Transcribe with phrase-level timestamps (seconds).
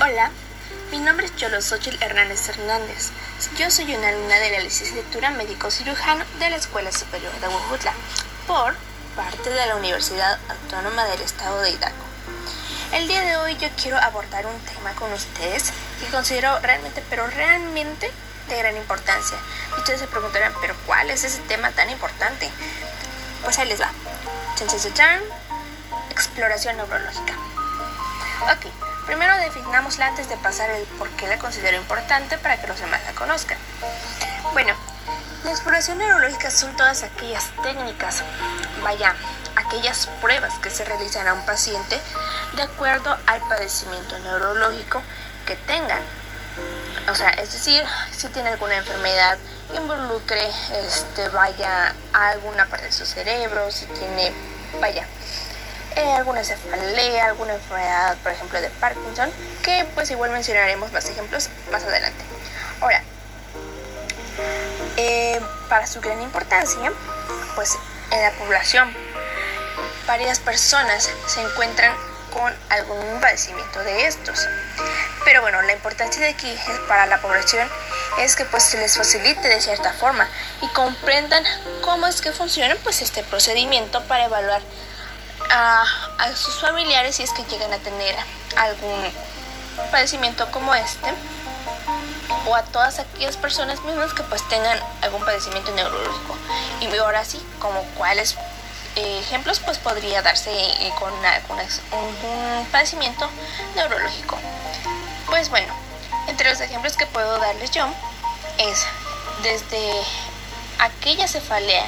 [0.00, 0.30] Hola,
[0.90, 3.10] mi nombre es Cholo Xochitl Hernández Hernández.
[3.56, 7.92] Yo soy una alumna de la licenciatura médico cirujano de la Escuela Superior de Huejutla,
[8.48, 8.74] por
[9.14, 12.04] parte de la Universidad Autónoma del Estado de Hidalgo.
[12.92, 17.26] El día de hoy yo quiero abordar un tema con ustedes que considero realmente, pero
[17.28, 18.10] realmente
[18.48, 19.38] de gran importancia.
[19.78, 22.50] Ustedes se preguntarán, pero ¿cuál es ese tema tan importante?
[23.42, 23.90] Pues ahí les va.
[26.10, 27.34] Exploración neurológica.
[28.52, 28.66] Ok,
[29.04, 33.00] primero definámosla antes de pasar el por qué la considero importante para que los demás
[33.04, 33.58] la conozcan.
[34.52, 34.74] Bueno,
[35.42, 38.22] la exploración neurológica son todas aquellas técnicas,
[38.82, 39.16] vaya,
[39.56, 42.00] aquellas pruebas que se realizan a un paciente
[42.54, 45.02] de acuerdo al padecimiento neurológico
[45.46, 46.02] que tengan.
[47.08, 47.84] O sea, es decir,
[48.16, 49.38] si tiene alguna enfermedad
[49.74, 50.48] involucre,
[50.86, 54.32] este, vaya a alguna parte de su cerebro, si tiene,
[54.80, 55.06] vaya,
[55.96, 59.30] eh, alguna cefalea, alguna enfermedad, por ejemplo, de Parkinson,
[59.62, 62.24] que pues igual mencionaremos más ejemplos más adelante.
[62.80, 63.02] Ahora,
[64.96, 66.90] eh, para su gran importancia,
[67.54, 67.76] pues
[68.10, 68.94] en la población,
[70.06, 71.94] varias personas se encuentran
[72.34, 74.46] con algún padecimiento de estos.
[75.24, 76.54] Pero bueno, la importancia de aquí
[76.86, 77.66] para la población
[78.18, 80.28] es que pues se les facilite de cierta forma
[80.60, 81.42] y comprendan
[81.80, 84.60] cómo es que funciona pues este procedimiento para evaluar
[85.50, 85.84] a,
[86.34, 88.14] sus familiares si es que llegan a tener
[88.56, 89.12] algún
[89.90, 91.12] padecimiento como este
[92.46, 96.36] o a todas aquellas personas mismas que pues tengan algún padecimiento neurológico
[96.80, 98.36] y ahora sí como cuáles
[98.96, 103.28] ejemplos pues podría darse eh, con un padecimiento
[103.74, 104.38] neurológico.
[105.26, 105.74] Pues bueno
[106.28, 107.86] entre los ejemplos que puedo darles yo
[108.58, 108.86] es
[109.42, 109.90] desde
[110.78, 111.84] aquella cefalea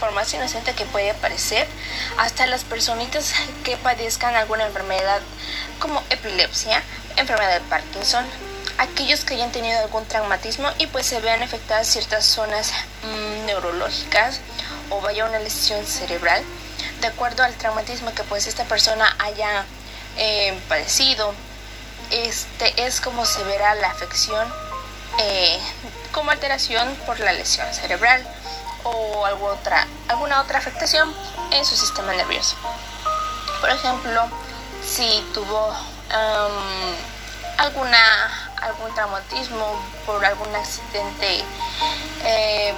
[0.00, 1.66] por más inocente que puede parecer,
[2.18, 3.32] hasta las personitas
[3.64, 5.20] que padezcan alguna enfermedad
[5.80, 6.82] como epilepsia,
[7.16, 8.24] enfermedad de Parkinson,
[8.78, 14.40] aquellos que hayan tenido algún traumatismo y pues se vean afectadas ciertas zonas mm, neurológicas
[14.90, 16.42] o vaya una lesión cerebral,
[17.00, 19.64] de acuerdo al traumatismo que pues esta persona haya
[20.16, 21.34] eh, padecido,
[22.10, 24.46] este es como se verá la afección
[25.18, 25.58] eh,
[26.12, 28.24] como alteración por la lesión cerebral
[28.84, 31.12] o alguna otra, alguna otra afectación
[31.50, 32.56] en su sistema nervioso.
[33.60, 34.28] Por ejemplo,
[34.86, 35.74] si tuvo
[37.58, 41.44] alguna, algún traumatismo por algún accidente
[42.24, 42.72] eh,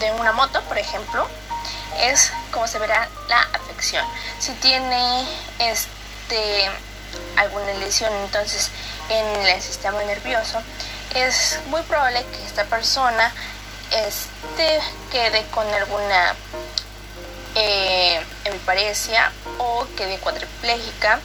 [0.00, 1.26] de una moto, por ejemplo,
[2.00, 4.04] es como se verá la afección.
[4.38, 5.26] Si tiene
[5.58, 6.68] este
[7.36, 8.70] alguna lesión entonces
[9.08, 10.60] en el sistema nervioso,
[11.14, 13.32] es muy probable que esta persona
[13.90, 14.80] este,
[15.10, 16.34] quede con alguna
[17.56, 21.20] eh, hemiparesia o quede cuadriplégica.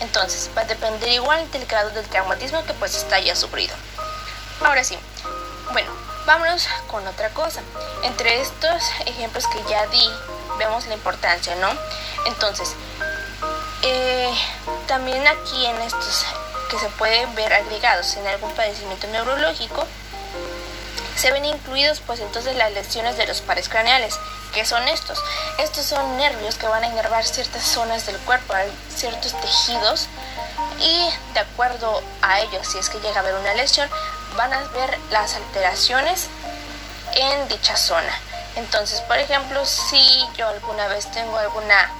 [0.00, 3.74] Entonces, va a depender igual del grado del traumatismo que pues está ya sufrido.
[4.60, 4.98] Ahora sí,
[5.72, 5.90] bueno,
[6.26, 7.60] vámonos con otra cosa.
[8.02, 10.10] Entre estos ejemplos que ya di,
[10.58, 11.68] vemos la importancia, ¿no?
[12.26, 12.74] Entonces,
[13.82, 14.32] eh,
[14.86, 16.24] también aquí en estos
[16.70, 19.86] que se pueden ver agregados en algún padecimiento neurológico,
[21.16, 24.18] se ven incluidos pues entonces las lesiones de los pares craneales.
[24.52, 25.18] que son estos?
[25.58, 28.54] Estos son nervios que van a inervar ciertas zonas del cuerpo,
[28.94, 30.06] ciertos tejidos
[30.78, 33.88] y de acuerdo a ellos, si es que llega a haber una lesión,
[34.36, 36.28] van a ver las alteraciones
[37.14, 38.12] en dicha zona.
[38.56, 41.90] Entonces, por ejemplo, si yo alguna vez tengo alguna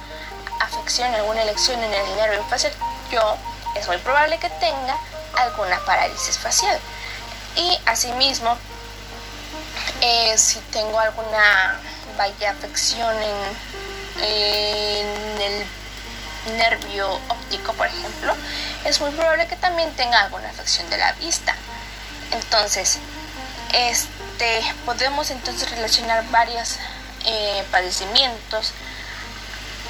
[0.61, 2.73] afección, alguna lesión en el nervio facial,
[3.11, 3.37] yo
[3.75, 4.97] es muy probable que tenga
[5.37, 6.79] alguna parálisis facial.
[7.55, 8.57] Y asimismo,
[10.01, 11.79] eh, si tengo alguna
[12.17, 13.75] vaya afección en,
[15.41, 15.65] el
[16.57, 18.33] nervio óptico, por ejemplo,
[18.85, 21.55] es muy probable que también tenga alguna afección de la vista.
[22.31, 22.99] Entonces,
[23.73, 26.77] este, podemos entonces relacionar varios
[27.25, 28.73] eh, padecimientos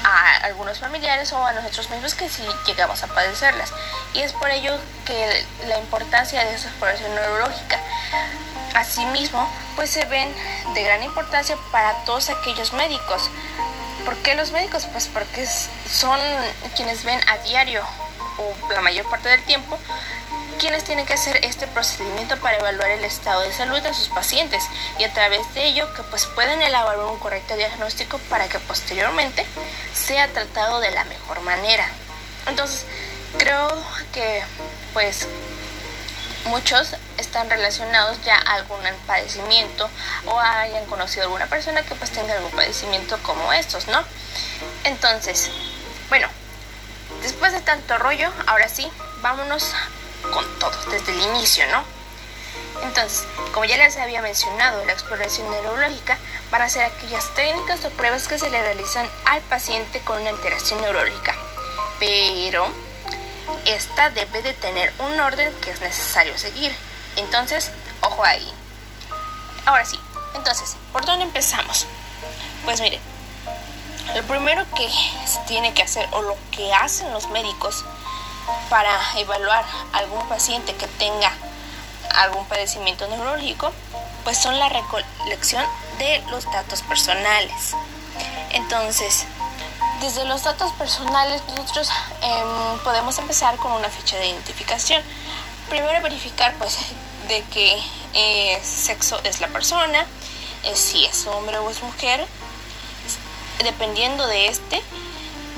[0.04, 3.72] a algunos familiares o a nosotros mismos que si llegamos a padecerlas.
[4.14, 7.80] Y es por ello que la importancia de esa exploración neurológica.
[8.74, 10.32] Asimismo, pues se ven
[10.74, 13.30] de gran importancia para todos aquellos médicos.
[14.04, 14.86] ¿Por qué los médicos?
[14.92, 16.20] Pues porque son
[16.76, 17.82] quienes ven a diario
[18.38, 19.78] o la mayor parte del tiempo
[20.58, 24.64] quienes tienen que hacer este procedimiento para evaluar el estado de salud de sus pacientes
[24.98, 29.44] y a través de ello que pues pueden elaborar un correcto diagnóstico para que posteriormente
[29.94, 31.88] sea tratado de la mejor manera.
[32.46, 32.86] Entonces,
[33.38, 33.68] creo
[34.12, 34.42] que
[34.92, 35.26] pues
[36.46, 39.88] muchos están relacionados ya a algún padecimiento
[40.26, 44.02] o hayan conocido a alguna persona que pues tenga algún padecimiento como estos, ¿no?
[44.84, 45.50] Entonces,
[46.08, 46.28] bueno,
[47.22, 48.88] después de tanto rollo, ahora sí,
[49.20, 49.74] vámonos
[50.30, 51.84] con todo, desde el inicio, ¿no?
[52.82, 56.18] Entonces, como ya les había mencionado, la exploración neurológica
[56.50, 60.30] van a ser aquellas técnicas o pruebas que se le realizan al paciente con una
[60.30, 61.34] alteración neurológica.
[61.98, 62.68] Pero
[63.64, 66.74] esta debe de tener un orden que es necesario seguir.
[67.16, 67.70] Entonces,
[68.02, 68.52] ojo ahí.
[69.64, 69.98] Ahora sí,
[70.34, 71.86] entonces, ¿por dónde empezamos?
[72.64, 73.00] Pues miren,
[74.14, 74.88] lo primero que
[75.26, 77.84] se tiene que hacer o lo que hacen los médicos
[78.68, 81.32] para evaluar algún paciente que tenga
[82.14, 83.72] algún padecimiento neurológico,
[84.24, 85.64] pues son la recolección
[85.98, 87.74] de los datos personales.
[88.50, 89.26] Entonces,
[90.00, 91.90] desde los datos personales nosotros
[92.22, 95.02] em, podemos empezar con una fecha de identificación.
[95.68, 96.76] Primero verificar pues
[97.28, 97.82] de qué
[98.14, 100.06] eh, sexo es la persona,
[100.74, 102.26] si es hombre o es mujer.
[103.62, 104.82] Dependiendo de este,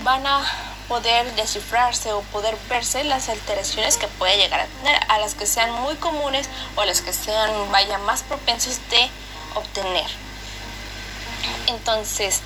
[0.04, 5.18] van a poder descifrarse o poder verse las alteraciones que puede llegar a tener, a
[5.18, 9.08] las que sean muy comunes o a las que sean, vaya, más propensos de
[9.54, 10.10] obtener.
[11.66, 12.40] Entonces,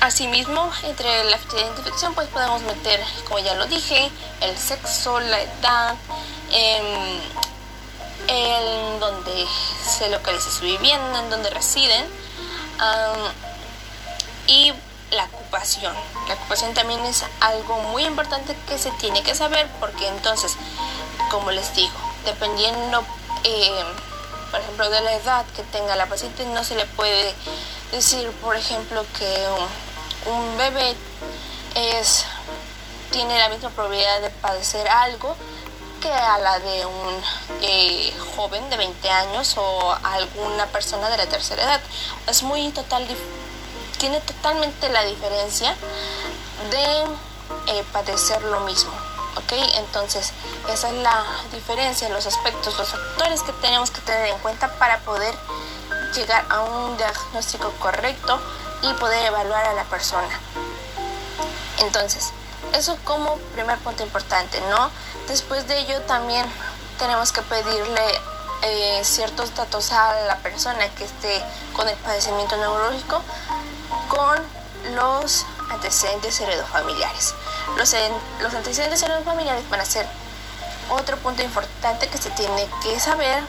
[0.00, 4.10] asimismo, entre la identificación, pues podemos meter, como ya lo dije,
[4.42, 5.94] el sexo, la edad,
[6.52, 7.20] en,
[8.28, 9.46] en donde
[9.82, 12.06] se localiza su vivienda, en donde residen,
[14.46, 14.72] y
[15.10, 15.94] la ocupación.
[16.28, 20.56] La ocupación también es algo muy importante que se tiene que saber porque entonces,
[21.30, 21.94] como les digo,
[22.24, 23.04] dependiendo,
[23.44, 23.84] eh,
[24.50, 27.34] por ejemplo, de la edad que tenga la paciente, no se le puede
[27.92, 29.48] decir, por ejemplo, que
[30.30, 30.96] un, bebé
[31.74, 32.24] es,
[33.10, 35.36] tiene la misma probabilidad de padecer algo
[36.00, 37.22] que a la de un
[37.62, 41.80] eh, joven de 20 años o alguna persona de la tercera edad.
[42.26, 43.06] Es muy total
[43.98, 45.74] tiene totalmente la diferencia
[46.70, 47.04] de
[47.72, 48.92] eh, padecer lo mismo.
[49.36, 49.52] ¿ok?
[49.74, 50.32] Entonces,
[50.68, 54.98] esa es la diferencia, los aspectos, los factores que tenemos que tener en cuenta para
[55.00, 55.34] poder
[56.14, 58.40] llegar a un diagnóstico correcto
[58.82, 60.40] y poder evaluar a la persona.
[61.78, 62.30] Entonces,
[62.72, 64.90] eso como primer punto importante, ¿no?
[65.28, 66.46] Después de ello también
[66.98, 68.20] tenemos que pedirle
[68.62, 71.42] eh, ciertos datos a la persona que esté
[71.74, 73.20] con el padecimiento neurológico
[74.16, 74.38] con
[74.94, 77.34] los antecedentes heredofamiliares.
[77.76, 77.94] Los,
[78.40, 80.06] los antecedentes heredofamiliares van a ser
[80.90, 83.42] otro punto importante que se tiene que saber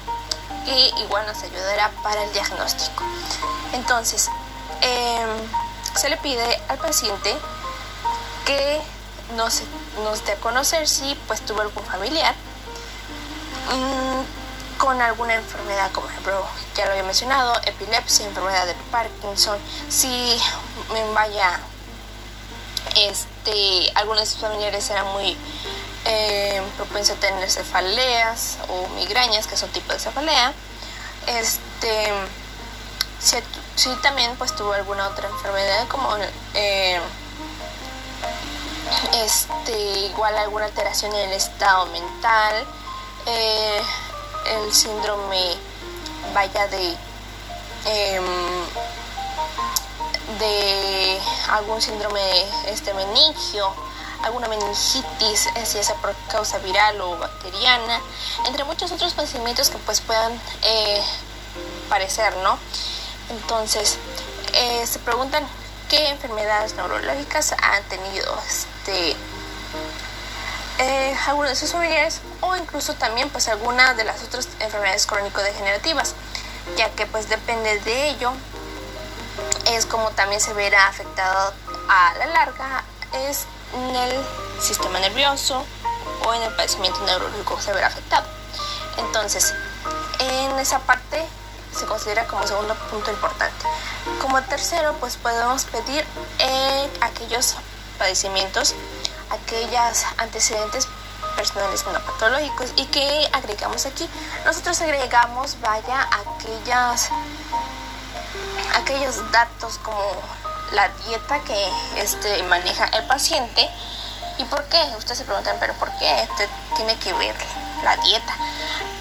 [0.66, 3.04] y igual nos ayudará para el diagnóstico.
[3.72, 4.30] Entonces,
[4.82, 5.30] em,
[5.96, 7.34] se le pide al paciente
[8.46, 8.82] que
[9.36, 9.62] nos,
[10.04, 12.36] nos dé a conocer si pues tuvo algún familiar
[13.72, 14.37] mm,
[14.78, 16.46] con alguna enfermedad, como ejemplo
[16.76, 19.58] ya lo había mencionado, epilepsia, enfermedad de Parkinson,
[19.90, 20.40] si
[21.14, 21.60] vaya,
[22.96, 25.38] este, algunos de sus familiares eran muy
[26.06, 30.54] eh, propensos a tener cefaleas o migrañas, que son tipo de cefalea,
[31.28, 32.12] este,
[33.76, 36.16] si, también pues tuvo alguna otra enfermedad como
[36.54, 37.00] eh,
[39.14, 42.66] este, igual alguna alteración en el estado mental,
[43.26, 43.82] eh,
[44.48, 45.56] el síndrome
[46.34, 46.96] vaya de
[47.86, 48.26] em,
[50.40, 52.22] de algún síndrome
[52.68, 53.72] este meningio
[54.24, 58.02] alguna meningitis si es por causa viral o bacteriana
[58.46, 61.04] entre muchos otros padecimientos que pues puedan eh,
[61.90, 62.58] parecer no
[63.30, 63.98] entonces
[64.54, 65.48] eh, se preguntan
[65.90, 69.16] qué enfermedades neurológicas han tenido este
[70.80, 76.14] eh, algunos de sus familiares o incluso también pues alguna de las otras enfermedades crónico-degenerativas,
[76.78, 78.32] ya que pues depende de ello
[79.68, 81.54] es como también se verá afectado
[81.90, 82.84] a la larga
[83.28, 84.26] es en el
[84.62, 85.64] sistema nervioso
[86.26, 88.26] o en el padecimiento neurológico se verá afectado.
[88.98, 89.54] Entonces,
[90.20, 91.24] en esa parte
[91.78, 93.66] se considera como segundo punto importante.
[94.22, 96.06] Como tercero, pues podemos pedir
[96.40, 97.56] eh, aquellos
[97.98, 98.74] padecimientos
[99.30, 100.88] aquellas antecedentes
[101.36, 104.10] personales no patológicos y que agregamos aquí.
[104.46, 107.10] Nosotros agregamos vaya aquellas
[108.76, 110.02] aquellos datos como
[110.72, 113.70] la dieta que este maneja el paciente
[114.38, 117.36] y por qué ustedes se preguntan pero por qué este tiene que ver
[117.84, 118.36] la dieta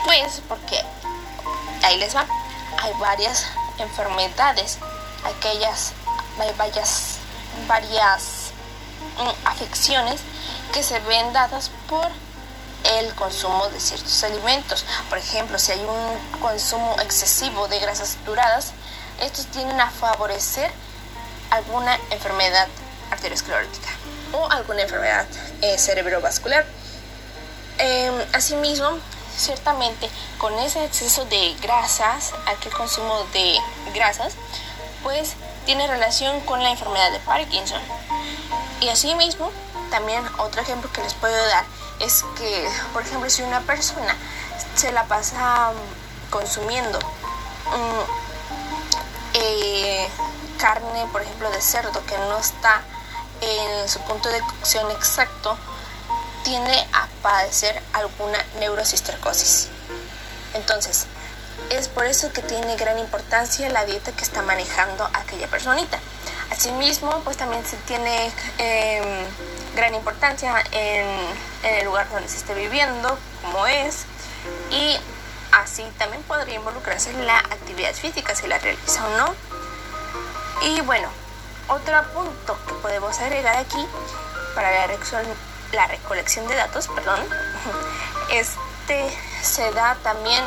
[0.04, 0.80] pues porque
[1.82, 2.26] ahí les va.
[2.82, 3.46] Hay varias
[3.78, 4.78] enfermedades
[5.24, 5.92] aquellas
[6.38, 7.18] hay varias
[7.66, 8.35] varias
[9.44, 10.20] afecciones
[10.72, 12.08] que se ven dadas por
[12.98, 14.84] el consumo de ciertos alimentos.
[15.08, 18.72] Por ejemplo, si hay un consumo excesivo de grasas saturadas,
[19.20, 20.70] estos tienden a favorecer
[21.50, 22.68] alguna enfermedad
[23.10, 23.88] arteriosclerótica
[24.32, 25.26] o alguna enfermedad
[25.62, 26.66] eh, cerebrovascular.
[27.78, 28.98] Em, asimismo,
[29.36, 30.08] ciertamente
[30.38, 33.58] con ese exceso de grasas, aquel consumo de
[33.94, 34.34] grasas,
[35.02, 35.34] pues
[35.66, 37.80] tiene relación con la enfermedad de Parkinson.
[38.80, 39.50] Y asimismo,
[39.90, 41.64] también otro ejemplo que les puedo dar
[42.00, 44.14] es que, por ejemplo, si una persona
[44.74, 45.72] se la pasa
[46.30, 48.26] consumiendo mm,
[49.34, 50.08] eh,
[50.58, 52.82] carne, por ejemplo, de cerdo que no está
[53.40, 55.56] en su punto de cocción exacto,
[56.44, 59.68] tiende a padecer alguna neurocistercosis.
[60.54, 61.06] Entonces,
[61.70, 65.98] es por eso que tiene gran importancia la dieta que está manejando aquella personita.
[66.50, 69.04] Asimismo, pues también se tiene em,
[69.74, 71.06] gran importancia en,
[71.64, 74.04] el lugar donde se esté viviendo, como es,
[74.70, 74.96] y
[75.52, 79.34] así también podría involucrarse en la actividad física si la realiza o no.
[80.62, 81.08] Y bueno,
[81.68, 83.84] otro punto que podemos agregar aquí
[84.54, 84.96] para la,
[85.72, 87.20] la recolección de datos, perdón,
[88.30, 90.44] este se da también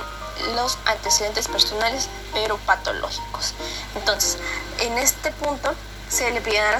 [0.56, 3.54] los antecedentes personales pero patológicos.
[3.96, 4.38] Entonces,
[4.80, 5.74] en este punto
[6.10, 6.80] se le pide a,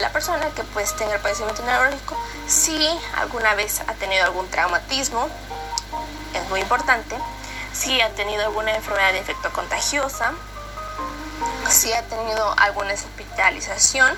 [0.00, 5.28] la persona que pues tenga el padecimiento neurológico si alguna vez ha tenido algún traumatismo,
[6.34, 7.16] es muy importante,
[7.72, 10.32] si ha tenido alguna enfermedad de efecto contagiosa,
[11.68, 14.12] si ha tenido alguna hospitalización,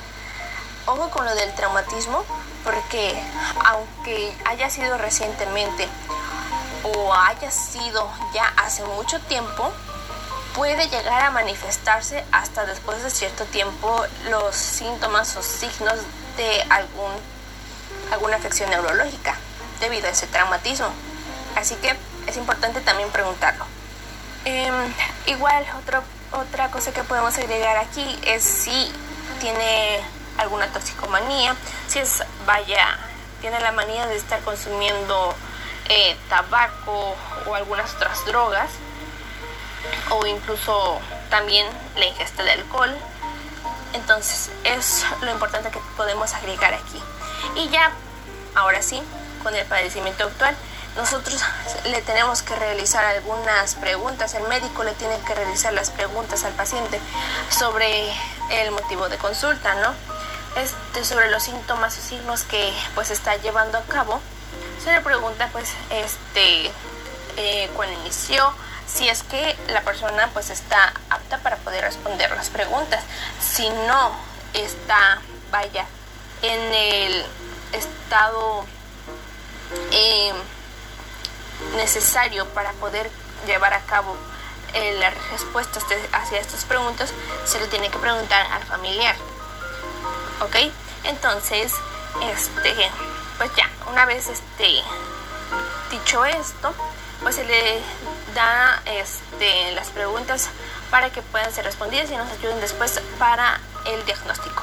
[0.87, 2.25] ojo con lo del traumatismo,
[2.64, 3.23] porque
[3.64, 5.88] aunque haya sido recientemente
[6.85, 9.73] o haya sido ya hace mucho tiempo,
[10.54, 15.94] puede llegar a manifestarse hasta después de cierto tiempo los síntomas o signos
[16.37, 17.12] de algún,
[18.12, 19.37] alguna afección neurológica
[19.80, 20.88] debido a ese traumatismo.
[21.56, 23.66] Así que es importante también preguntarlo.
[24.44, 24.75] Em,
[25.26, 25.64] igual,
[26.32, 28.92] otra cosa que podemos agregar aquí es si
[29.40, 30.00] tiene
[30.38, 31.54] alguna toxicomanía,
[31.88, 32.99] si es, vaya,
[33.40, 35.35] tiene la manía de estar consumiendo
[35.88, 37.16] eh, tabaco
[37.47, 38.71] o algunas otras drogas,
[40.11, 40.99] o incluso
[41.31, 42.95] también la ingesta de alcohol.
[43.95, 47.03] Entonces es lo importante que podemos agregar aquí.
[47.57, 47.93] Y ya,
[48.55, 49.03] ahora sí,
[49.43, 50.57] con el padecimiento actual,
[50.97, 51.41] nosotros
[51.85, 56.53] le tenemos que realizar algunas preguntas, el médico le tiene que realizar las preguntas al
[56.53, 57.01] paciente
[57.51, 58.12] sobre
[58.51, 59.95] el motivo de consulta, ¿no?
[60.61, 64.21] Este, sobre los síntomas o signos que pues está llevando a cabo.
[64.85, 66.71] Se le pregunta pues este
[67.39, 68.53] eh, cuándo inició,
[68.92, 73.02] si es que la persona pues está apta para poder responder las preguntas.
[73.40, 74.12] Si no
[74.52, 75.20] está,
[75.50, 75.87] vaya,
[76.42, 77.26] en el
[77.72, 78.64] estado
[79.90, 80.37] em,
[81.76, 83.11] necesario para poder
[83.46, 84.16] llevar a cabo
[84.75, 87.12] eh, las respuestas hacia estas preguntas,
[87.44, 89.16] se le tiene que preguntar al familiar.
[90.40, 90.56] ¿Ok?
[91.04, 91.72] Entonces,
[92.22, 92.90] este,
[93.38, 94.82] pues ya, una vez este,
[95.90, 96.75] dicho esto,
[97.23, 97.81] pues se le
[98.35, 100.49] da este, las preguntas
[100.91, 104.62] para que puedan ser respondidas y nos ayuden después para el diagnóstico.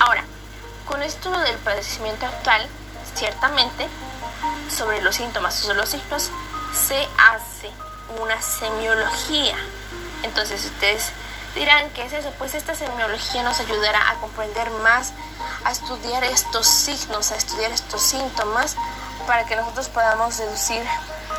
[0.00, 0.24] Ahora,
[0.86, 2.66] con esto del padecimiento actual,
[3.14, 3.86] ciertamente
[4.74, 6.30] sobre los síntomas o los signos
[6.74, 7.70] se hace
[8.20, 9.56] una semiología.
[10.22, 11.10] Entonces ustedes
[11.54, 12.30] dirán, ¿qué es eso?
[12.38, 15.12] Pues esta semiología nos ayudará a comprender más,
[15.64, 18.76] a estudiar estos signos, a estudiar estos síntomas,
[19.26, 20.82] para que nosotros podamos deducir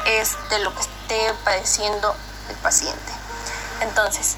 [0.06, 2.16] es de lo que esté padeciendo
[2.50, 3.12] el paciente.
[3.82, 4.36] Entonces,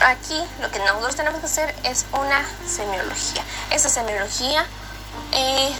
[0.00, 3.42] aquí lo que nosotros tenemos que hacer es una semiología.
[3.70, 4.66] Esa semiología
[5.32, 5.72] eh,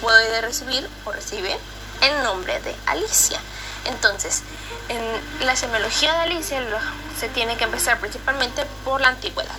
[0.00, 1.58] puede recibir o recibe
[2.02, 3.40] el nombre de Alicia.
[3.86, 4.42] Entonces,
[4.88, 6.62] en la semiología de Alicia
[7.18, 9.58] se tiene que empezar principalmente por la antigüedad.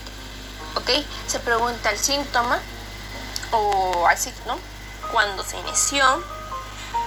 [0.76, 0.90] ¿Ok?
[1.28, 2.60] Se pregunta el síntoma
[3.52, 4.58] o al signo,
[5.12, 6.24] cuándo se inició,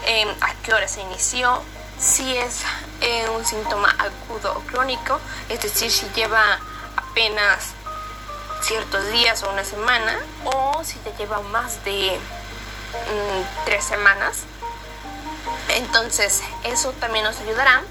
[0.06, 1.62] Em, a qué hora se inició,
[1.98, 2.62] si es
[3.02, 6.58] eh, un síntoma agudo o crónico, es decir, si lleva
[6.96, 7.72] apenas
[8.62, 12.18] ciertos días o una semana, o si te lleva más de
[12.92, 14.38] mm, tres semanas.
[15.68, 17.82] Entonces, eso también nos ayudará.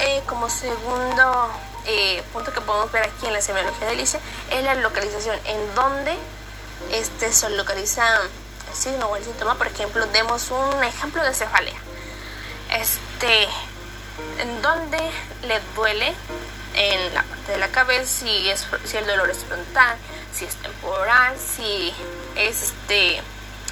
[0.00, 1.50] Eh, como segundo
[1.86, 5.74] eh, punto que podemos ver aquí en la semiología de Alicia es la localización, en
[5.74, 6.14] donde
[6.92, 8.04] este, se localiza
[8.74, 11.78] signo o el síntoma, por ejemplo, demos un ejemplo de cefalea.
[12.70, 13.48] Este,
[14.38, 14.98] en donde
[15.42, 16.14] le duele
[16.74, 19.96] en la parte de la cabeza, si, es, si el dolor es frontal,
[20.32, 21.92] si es temporal, si
[22.36, 23.22] es este,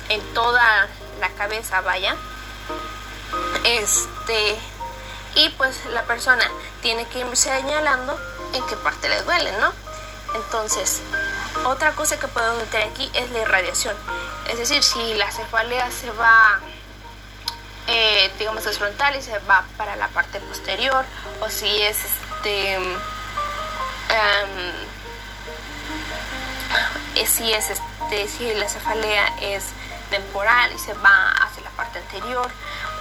[0.09, 0.88] en toda
[1.21, 2.17] la cabeza, vaya.
[3.64, 4.57] Este,
[5.35, 6.45] y pues la persona
[6.83, 8.19] tiene que ir señalando
[8.52, 9.73] en qué parte le duele, ¿no?
[10.35, 11.00] Entonces,
[11.64, 13.97] otra cosa que podemos meter aquí es la irradiación.
[14.49, 16.61] Es decir, si la cefalea se va,
[17.87, 21.05] eh, digamos, es frontal y se va para la parte posterior,
[21.40, 22.75] o si es este.
[22.75, 22.97] Em,
[27.26, 29.64] si es este, si la cefalea es
[30.11, 32.50] temporal y se va hacia la parte anterior,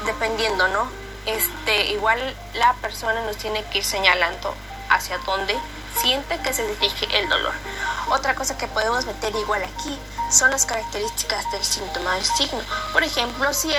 [0.05, 0.87] dependiendo, ¿no?
[1.25, 4.53] Este, igual la persona nos tiene que ir señalando
[4.89, 5.57] hacia dónde
[6.01, 7.53] siente que se dirige el dolor.
[8.09, 9.97] Otra cosa que podemos meter igual aquí
[10.29, 12.61] son las características del síntoma del signo.
[12.93, 13.69] Por ejemplo, si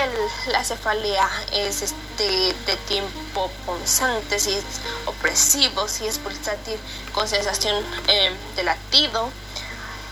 [0.47, 4.63] la cefalea es este, de tiempo punzante, si es
[5.05, 6.79] opresivo, si es pulsátil
[7.13, 9.29] con sensación eh, de latido.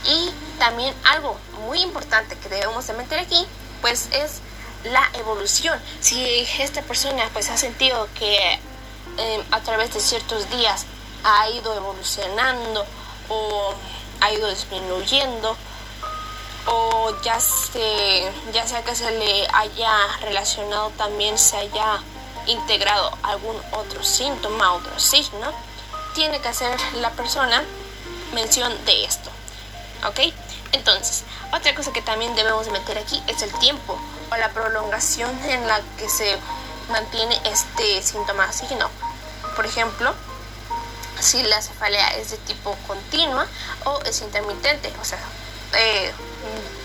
[0.05, 3.45] Y también algo muy importante que debemos de meter aquí,
[3.81, 4.39] pues es
[4.83, 5.79] la evolución.
[5.99, 8.59] Si esta persona pues ha sentido que
[9.17, 10.85] eh, a través de ciertos días
[11.23, 12.85] ha ido evolucionando
[13.27, 13.73] o
[14.21, 15.57] ha ido disminuyendo
[16.67, 22.01] o ya, se, ya sea que se le haya relacionado también, se haya
[22.45, 25.51] integrado algún otro síntoma, otro signo,
[26.13, 27.63] tiene que hacer la persona
[28.33, 29.29] mención de esto.
[30.07, 30.33] ¿Ok?
[30.73, 33.99] Entonces, otra cosa que también debemos meter aquí es el tiempo
[34.31, 36.37] o la prolongación en la que se
[36.89, 38.89] mantiene este síntoma signo.
[39.55, 40.13] Por ejemplo,
[41.19, 43.47] si la cefalea es de tipo continua
[43.85, 45.19] o es intermitente, o sea,
[45.73, 46.13] eh,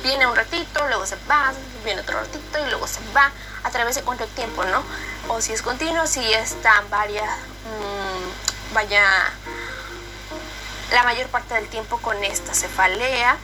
[0.02, 1.52] viene un ratito, luego se va,
[1.84, 3.30] viene otro ratito y luego se va
[3.62, 4.82] a través de cuánto tiempo, ¿no?
[5.28, 9.32] O si es continuo, si está varias, mm, vaya,
[10.92, 13.36] la mayor parte del tiempo con esta cefalea.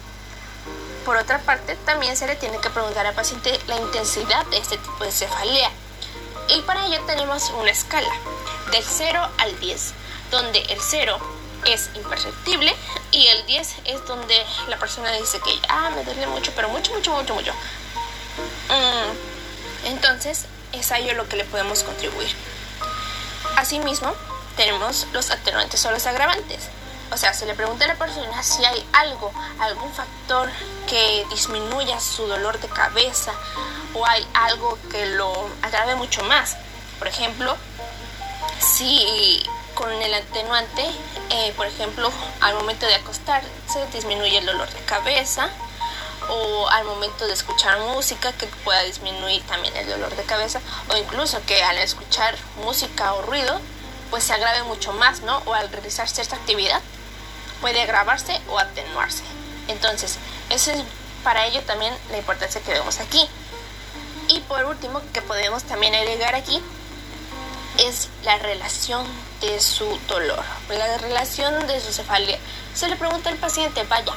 [1.04, 4.76] Por otra parte, también se le tiene que preguntar al paciente la intensidad de este
[4.76, 5.70] tipo de cefalea.
[6.48, 8.12] Y para ello tenemos una escala
[8.70, 9.94] del 0 al 10
[10.30, 11.18] donde el 0
[11.64, 12.74] es imperceptible
[13.10, 16.92] y el 10 es donde la persona dice que ah, me duele mucho, pero mucho,
[16.92, 17.52] mucho, mucho, mucho.
[18.68, 22.28] Mm, entonces, es a ello lo que le podemos contribuir.
[23.56, 24.14] Asimismo,
[24.56, 26.68] tenemos los atenuantes o los agravantes.
[27.10, 30.50] O sea, se le pregunta a la persona si hay algo, algún factor
[30.86, 33.32] que disminuya su dolor de cabeza
[33.94, 36.56] o hay algo que lo agrave mucho más.
[36.98, 37.56] Por ejemplo,
[38.60, 39.42] si
[39.78, 40.84] con el atenuante,
[41.30, 42.10] eh, por ejemplo,
[42.40, 43.46] al momento de acostarse
[43.92, 45.48] disminuye el dolor de cabeza
[46.28, 50.60] o al momento de escuchar música que pueda disminuir también el dolor de cabeza
[50.92, 53.60] o incluso que al escuchar música o ruido
[54.10, 55.38] pues se agrave mucho más, ¿no?
[55.46, 56.80] O al realizar cierta actividad
[57.60, 59.22] puede agravarse o atenuarse.
[59.68, 60.16] Entonces,
[60.50, 60.82] eso es
[61.22, 63.28] para ello también la importancia que vemos aquí.
[64.26, 66.60] Y por último, que podemos también agregar aquí
[67.78, 69.06] es la relación
[69.40, 72.38] de su dolor, la relación de su cefalea.
[72.74, 74.12] Se le pregunta al paciente, vaya,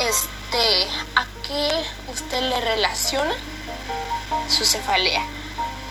[0.00, 3.34] este, ¿a qué usted le relaciona
[4.48, 5.24] su cefalea?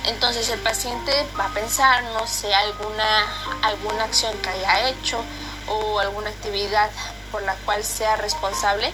[0.06, 3.26] Entonces el paciente va a pensar, no sé, alguna,
[3.64, 5.20] alguna acción que haya hecho
[5.68, 6.90] o alguna actividad
[7.32, 8.94] por la cual sea responsable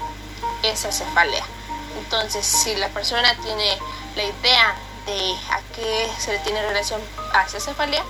[0.63, 1.43] esa cefalea.
[1.97, 3.77] Entonces, si la persona tiene
[4.15, 7.01] la idea de a qué se le tiene relación
[7.33, 8.03] a esa cefalea,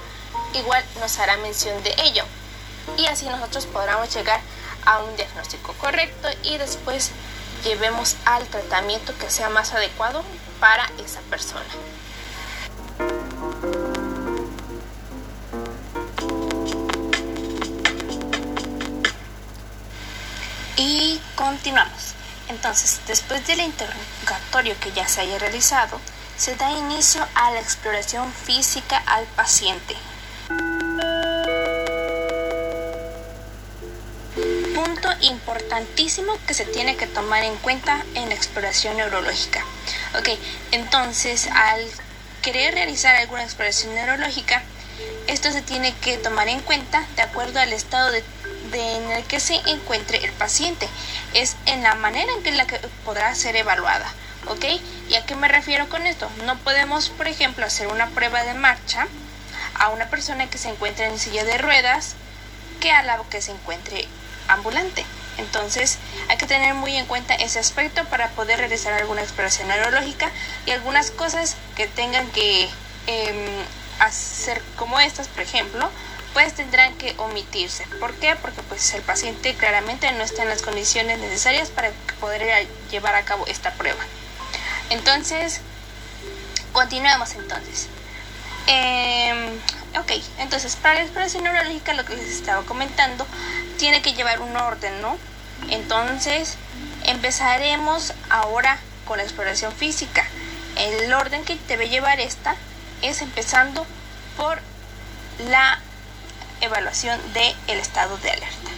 [0.54, 2.24] igual nos hará mención de ello.
[2.98, 4.40] Y así nosotros podremos llegar
[4.86, 7.12] a un diagnóstico correcto y después
[7.64, 10.24] llevemos al tratamiento que sea más adecuado
[10.60, 11.66] para esa persona.
[20.78, 22.16] Y continuamos.
[22.50, 26.00] Entonces, después del interrogatorio que ya se haya realizado,
[26.38, 29.96] se da inicio a la exploración física al paciente.
[34.76, 39.64] Punto importantísimo que se tiene que tomar en cuenta en la exploración neurológica.
[40.20, 40.30] Ok,
[40.72, 41.86] entonces al
[42.42, 44.64] querer realizar alguna exploración neurológica,
[45.28, 49.56] esto se tiene que tomar en cuenta de acuerdo al estado en el que se
[49.68, 50.88] encuentre el paciente.
[51.34, 54.12] Es en la manera en que la que podrá ser evaluada.
[54.48, 54.66] ¿ok?
[55.10, 56.30] ¿Y a qué me refiero con esto?
[56.46, 59.08] No podemos, por ejemplo, hacer una prueba de marcha
[59.76, 62.16] a una persona que se encuentre en silla de ruedas
[62.80, 64.08] que a la que se encuentre
[64.48, 65.06] ambulante.
[65.38, 65.98] Entonces
[66.30, 70.30] hay que tener muy en cuenta ese aspecto para poder realizar alguna exploración neurológica
[70.66, 72.70] y algunas cosas que tengan que
[73.08, 73.66] em,
[74.00, 75.90] hacer como estas, por ejemplo,
[76.34, 77.86] pues tendrán que omitirse.
[78.00, 78.36] ¿Por qué?
[78.36, 83.24] Porque pues el paciente claramente no está en las condiciones necesarias para poder llevar a
[83.24, 84.04] cabo esta prueba.
[84.90, 85.62] Entonces,
[86.72, 87.90] Continuamos entonces.
[88.74, 89.60] Em,
[90.00, 93.28] ok, entonces para la exploración neurológica lo que les estaba comentando
[93.78, 95.18] tiene que llevar un orden, ¿no?
[95.70, 96.56] Entonces
[97.04, 100.26] empezaremos ahora con la exploración física.
[100.78, 102.56] El orden que debe llevar esta
[103.02, 103.86] es empezando
[104.38, 104.62] por
[105.50, 105.80] la
[106.62, 108.72] evaluación del estado de alerta.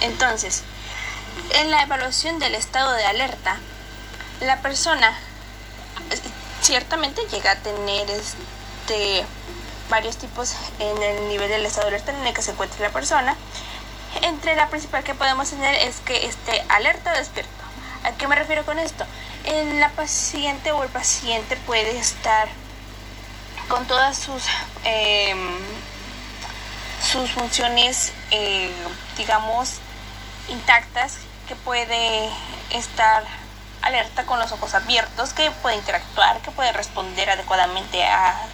[0.00, 0.64] Entonces,
[1.54, 3.58] en la evaluación del estado de alerta,
[4.40, 5.16] la persona
[6.60, 8.10] ciertamente llega a tener
[8.86, 9.24] este,
[9.90, 12.90] varios tipos en el nivel del estado de alerta en el que se encuentra la
[12.90, 13.36] persona.
[14.22, 17.50] Entre la principal que podemos tener es que esté alerta o despierto.
[18.04, 19.04] ¿A qué me refiero con esto?
[19.44, 22.48] En la paciente o el paciente puede estar
[23.68, 24.44] con todas sus
[24.84, 25.58] em,
[27.02, 28.70] sus funciones eh,
[29.16, 29.78] digamos
[30.48, 31.18] intactas
[31.48, 32.30] que puede
[32.70, 33.24] estar
[33.82, 38.48] alerta con los ojos abiertos, que puede interactuar, que puede responder adecuadamente a,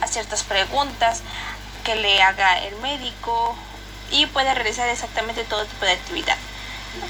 [0.00, 1.22] a ciertas preguntas
[1.84, 3.56] que le haga el médico
[4.10, 6.36] y puede realizar exactamente todo tipo de actividad.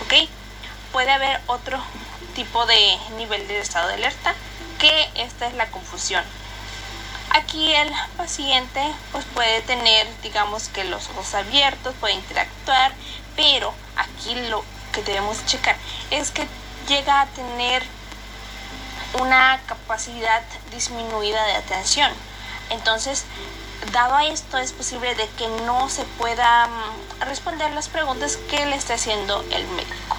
[0.03, 0.29] ¿Ok?
[0.92, 1.83] Puede haber otro
[2.35, 4.35] tipo de nivel de estado de alerta
[4.79, 6.24] que esta es la confusión.
[7.31, 12.92] Aquí el paciente pues puede tener digamos que los ojos abiertos, puede interactuar,
[13.37, 15.77] pero aquí lo que debemos checar
[16.11, 16.46] es que
[16.88, 17.83] llega a tener
[19.20, 22.12] una capacidad disminuida de atención.
[22.70, 23.24] Entonces,
[23.92, 28.66] dado a esto, es posible de que no se pueda mm, responder las preguntas que
[28.66, 30.16] le está haciendo el médico.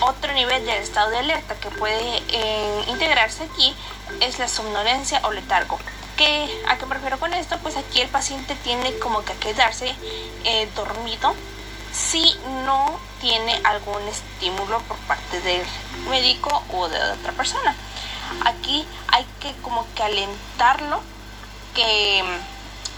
[0.00, 3.74] Otro nivel del estado de alerta que puede eh, integrarse aquí
[4.20, 5.78] es la somnolencia o letargo.
[6.16, 7.58] ¿Qué, ¿A qué me refiero con esto?
[7.58, 9.94] Pues aquí el paciente tiene como que quedarse
[10.44, 11.34] eh, dormido
[11.92, 15.62] si no tiene algún estímulo por parte del
[16.08, 17.74] médico o de otra persona.
[18.44, 21.00] Aquí hay que como que alentarlo
[21.74, 22.22] que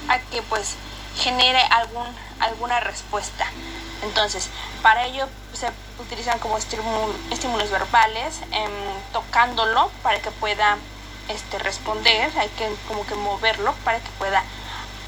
[0.09, 0.75] a que pues
[1.17, 2.07] genere algún,
[2.41, 3.47] alguna respuesta.
[4.03, 4.49] Entonces,
[4.83, 8.71] para ello se utilizan como estímulos verbales, em,
[9.13, 10.77] tocándolo para que pueda
[11.29, 14.43] este, responder, hay que como que moverlo para que pueda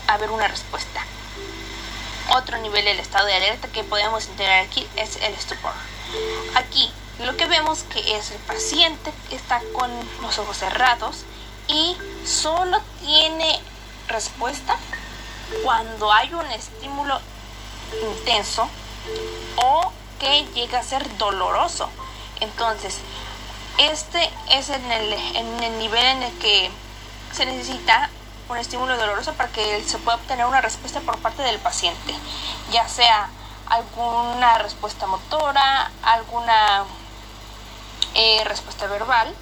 [0.06, 1.04] haber una respuesta.
[2.30, 5.72] Otro nivel del estado de alerta que podemos integrar aquí es el estupor.
[6.54, 9.90] Aquí lo que vemos que es el paciente está con
[10.22, 11.24] los ojos cerrados
[11.68, 11.96] y
[12.26, 13.60] solo tiene
[14.08, 14.76] respuesta
[15.62, 17.20] cuando hay un estímulo
[18.02, 18.68] intenso
[19.56, 21.88] o que llega a ser doloroso.
[22.40, 22.98] Entonces,
[23.78, 26.70] este es en el, en el nivel en el que
[27.32, 28.10] se necesita
[28.48, 32.14] un estímulo doloroso para que se pueda obtener una respuesta por parte del paciente,
[32.72, 33.28] ya sea
[33.68, 36.84] alguna respuesta motora, alguna
[38.14, 39.34] eh, respuesta verbal,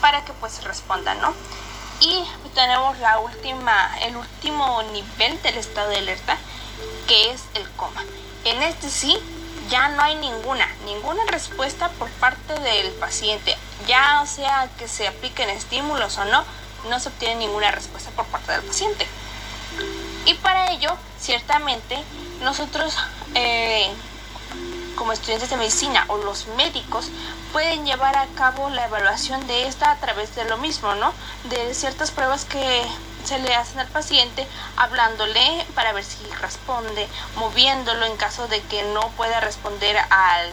[0.00, 1.32] para que pues responda, ¿no?
[2.02, 6.36] Y tenemos la última, el último nivel del estado de alerta,
[7.06, 8.02] que es el coma.
[8.44, 9.16] En este sí,
[9.70, 15.48] ya no hay ninguna, ninguna respuesta por parte del paciente, ya sea que se apliquen
[15.50, 16.44] estímulos o no,
[16.90, 19.06] no se obtiene ninguna respuesta por parte del paciente.
[20.26, 21.96] Y para ello, ciertamente,
[22.40, 22.96] nosotros
[23.36, 23.88] eh,
[24.96, 27.08] como estudiantes de medicina o los médicos
[27.52, 31.12] pueden llevar a cabo la evaluación de esta a través de lo mismo, ¿no?
[31.44, 32.82] De ciertas pruebas que
[33.24, 38.82] se le hacen al paciente, hablándole para ver si responde, moviéndolo en caso de que
[38.94, 40.52] no pueda responder al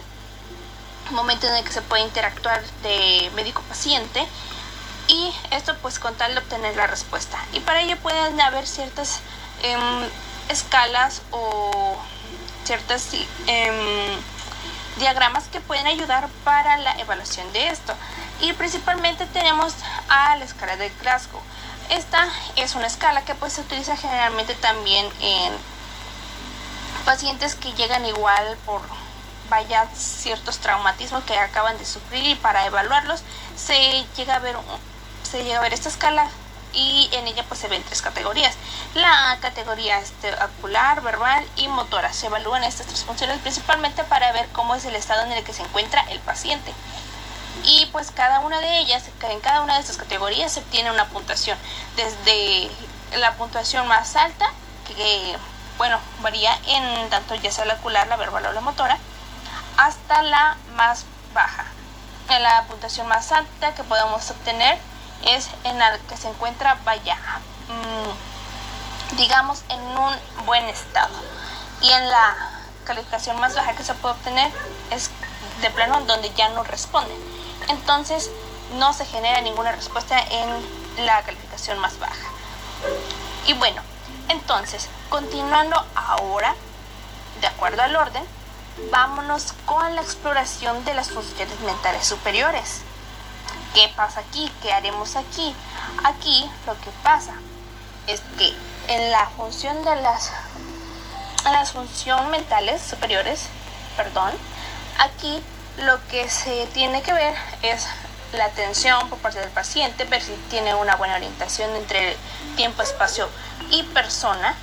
[1.10, 4.26] momento en el que se puede interactuar de médico-paciente
[5.08, 7.38] y esto pues con tal de obtener la respuesta.
[7.52, 9.20] Y para ello pueden haber ciertas
[9.62, 10.08] em,
[10.48, 11.96] escalas o
[12.70, 13.08] ciertas
[13.48, 13.74] em,
[15.00, 17.92] diagramas que pueden ayudar para la evaluación de esto.
[18.42, 19.74] Y principalmente tenemos
[20.08, 21.40] a la escala de Glasgow.
[21.88, 25.52] Esta es una escala que pues se utiliza generalmente también en
[27.04, 28.82] pacientes que llegan igual por
[29.48, 33.22] vaya ciertos traumatismos que acaban de sufrir y para evaluarlos
[33.56, 34.54] se llega a ver
[35.28, 36.28] se llega a ver esta escala
[36.72, 38.54] y en ella pues se ven tres categorías.
[38.94, 42.12] La categoría este, ocular, verbal y motora.
[42.12, 45.52] Se evalúan estas tres funciones principalmente para ver cómo es el estado en el que
[45.52, 46.72] se encuentra el paciente.
[47.64, 51.06] Y pues cada una de ellas, en cada una de estas categorías se obtiene una
[51.06, 51.58] puntuación.
[51.96, 52.70] Desde
[53.18, 54.52] la puntuación más alta,
[54.86, 55.36] que
[55.76, 58.98] bueno, varía en tanto ya sea la ocular, la verbal o la motora,
[59.76, 61.64] hasta la más baja.
[62.28, 64.78] En la puntuación más alta que podemos obtener
[65.26, 67.16] es en la que se encuentra, vaya,
[67.68, 71.14] mm, digamos, en un buen estado.
[71.82, 72.36] Y en la
[72.84, 74.50] calificación más baja que se puede obtener
[74.90, 75.10] es
[75.60, 77.14] de plano donde ya no responde.
[77.68, 78.30] Entonces,
[78.74, 82.14] no se genera ninguna respuesta en la calificación más baja.
[83.46, 83.82] Y bueno,
[84.28, 86.54] entonces, continuando ahora,
[87.40, 88.22] de acuerdo al orden,
[88.90, 92.82] vámonos con la exploración de las funciones mentales superiores.
[93.74, 94.50] ¿Qué pasa aquí?
[94.62, 95.54] ¿Qué haremos aquí?
[96.04, 97.34] Aquí lo que pasa
[98.06, 98.52] es que
[98.88, 100.32] en la función de las,
[101.44, 103.46] las funciones mentales superiores,
[103.96, 104.32] perdón,
[104.98, 105.40] aquí
[105.78, 107.86] lo que se tiene que ver es
[108.32, 112.16] la atención por parte del paciente, ver si tiene una buena orientación entre
[112.56, 113.28] tiempo, espacio
[113.70, 114.54] y persona,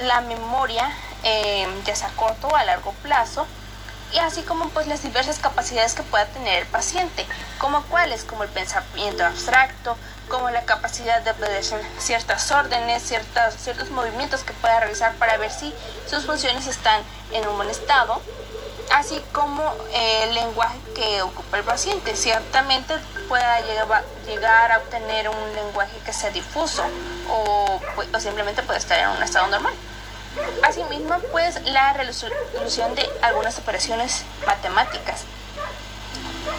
[0.00, 0.90] la memoria,
[1.22, 3.46] eh, ya sea a corto o a largo plazo,
[4.12, 7.26] y así como pues las diversas capacidades que pueda tener el paciente,
[7.58, 9.96] como cuáles, como el pensamiento abstracto,
[10.28, 15.50] como la capacidad de obedecer ciertas órdenes, ciertas, ciertos movimientos que pueda realizar para ver
[15.50, 15.72] si
[16.08, 18.20] sus funciones están en un buen estado,
[18.92, 22.16] así como el lenguaje que ocupa el paciente.
[22.16, 22.94] Ciertamente
[23.28, 23.60] pueda
[24.26, 26.84] llegar, a obtener un lenguaje que sea difuso
[27.28, 27.80] o,
[28.12, 29.74] o simplemente puede estar en un estado normal.
[30.62, 35.24] Asimismo, pues la resolución de algunas operaciones matemáticas.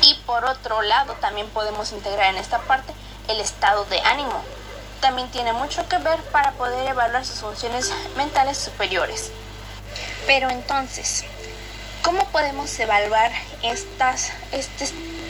[0.01, 2.93] Y por otro lado, también podemos integrar en esta parte
[3.27, 4.43] el estado de ánimo.
[5.01, 9.31] También tiene mucho que ver para poder evaluar sus funciones mentales superiores.
[10.25, 11.23] Pero entonces,
[12.01, 13.31] ¿cómo podemos evaluar
[13.63, 14.31] estas,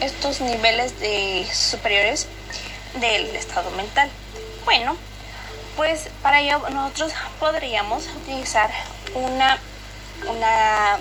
[0.02, 2.28] estos niveles de superiores
[2.96, 4.10] del estado mental?
[4.66, 4.98] Bueno,
[5.78, 8.70] pues para ello nosotros podríamos utilizar
[9.13, 9.58] una,
[10.28, 10.98] una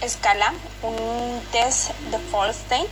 [0.00, 2.86] escala, un test de Folstein.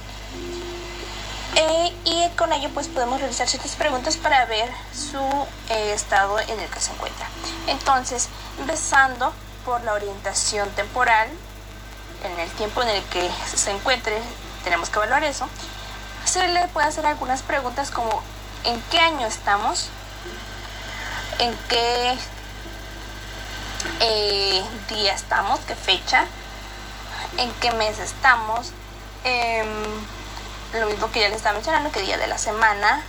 [1.57, 5.23] Eh, y con ello pues podemos realizar ciertas preguntas para ver su
[5.71, 7.29] eh, estado en el que se encuentra.
[7.69, 9.33] Entonces, empezando
[9.65, 11.29] por la orientación temporal,
[12.25, 14.19] en el tiempo en el que se encuentre,
[14.65, 15.49] tenemos que evaluar eso.
[16.25, 18.21] Se le puede hacer algunas preguntas como
[18.65, 19.91] ¿en qué año estamos?
[21.39, 22.17] En qué
[24.01, 26.25] eh, día estamos, qué fecha,
[27.39, 28.73] en qué mes estamos,
[29.25, 29.69] em,
[30.81, 33.03] lo mismo que ya le estaba mencionando, qué día de la semana.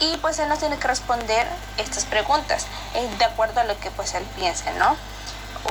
[0.00, 3.90] Y pues él nos tiene que responder estas preguntas eh, de acuerdo a lo que
[3.90, 4.96] pues él piense, ¿no?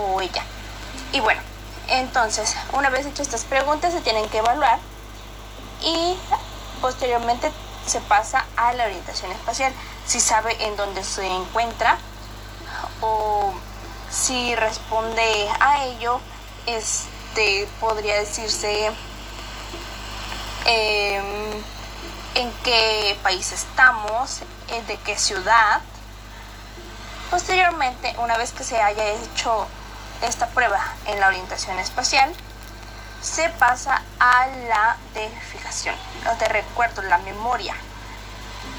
[0.01, 0.43] O ella.
[1.13, 1.41] Y bueno,
[1.87, 4.79] entonces, una vez hechas estas preguntas se tienen que evaluar
[5.81, 6.17] y
[6.81, 7.51] posteriormente
[7.88, 9.73] se pasa a la orientación espacial
[10.06, 11.97] si sabe en dónde se encuentra
[13.02, 13.54] o
[14.10, 16.19] si responde a ello,
[16.65, 18.88] este podría decirse
[20.65, 21.63] em,
[22.36, 25.82] en qué país estamos, eh, de qué ciudad.
[27.30, 29.67] Posteriormente, una vez que se haya hecho
[30.21, 32.34] esta prueba en la orientación espacial,
[33.21, 35.95] se pasa a la de fijación,
[36.32, 37.75] o de recuerdo, la memoria.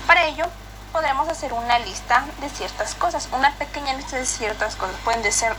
[0.07, 0.46] Para ello,
[0.92, 4.96] podremos hacer una lista de ciertas cosas, una pequeña lista de ciertas cosas.
[5.05, 5.55] Pueden ser,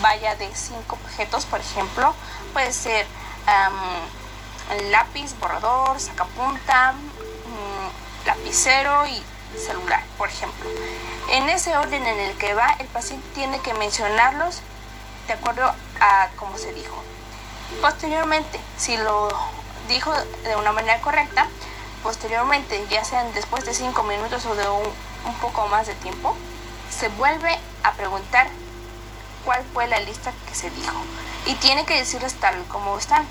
[0.00, 2.14] vaya, de cinco objetos, por ejemplo.
[2.52, 3.06] Puede ser
[4.90, 9.22] lápiz, borrador, sacapunta, mm, lapicero y
[9.58, 10.68] celular, por ejemplo.
[11.30, 14.60] En ese orden en el que va, el paciente tiene que mencionarlos
[15.26, 17.02] de acuerdo a cómo se dijo.
[17.80, 19.28] Posteriormente, si lo
[19.88, 20.12] dijo
[20.44, 21.48] de una manera correcta,
[22.02, 24.84] posteriormente, ya sean después de 5 minutos o de un,
[25.40, 26.36] poco más de tiempo,
[26.90, 28.48] se vuelve a preguntar
[29.44, 30.96] cuál fue la lista que se dijo.
[31.46, 33.26] Y tiene que decirles tal como están.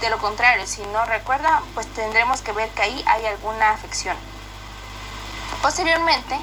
[0.00, 4.16] De lo contrario, si no recuerda, pues tendremos que ver que ahí hay alguna afección.
[5.60, 6.36] Posteriormente,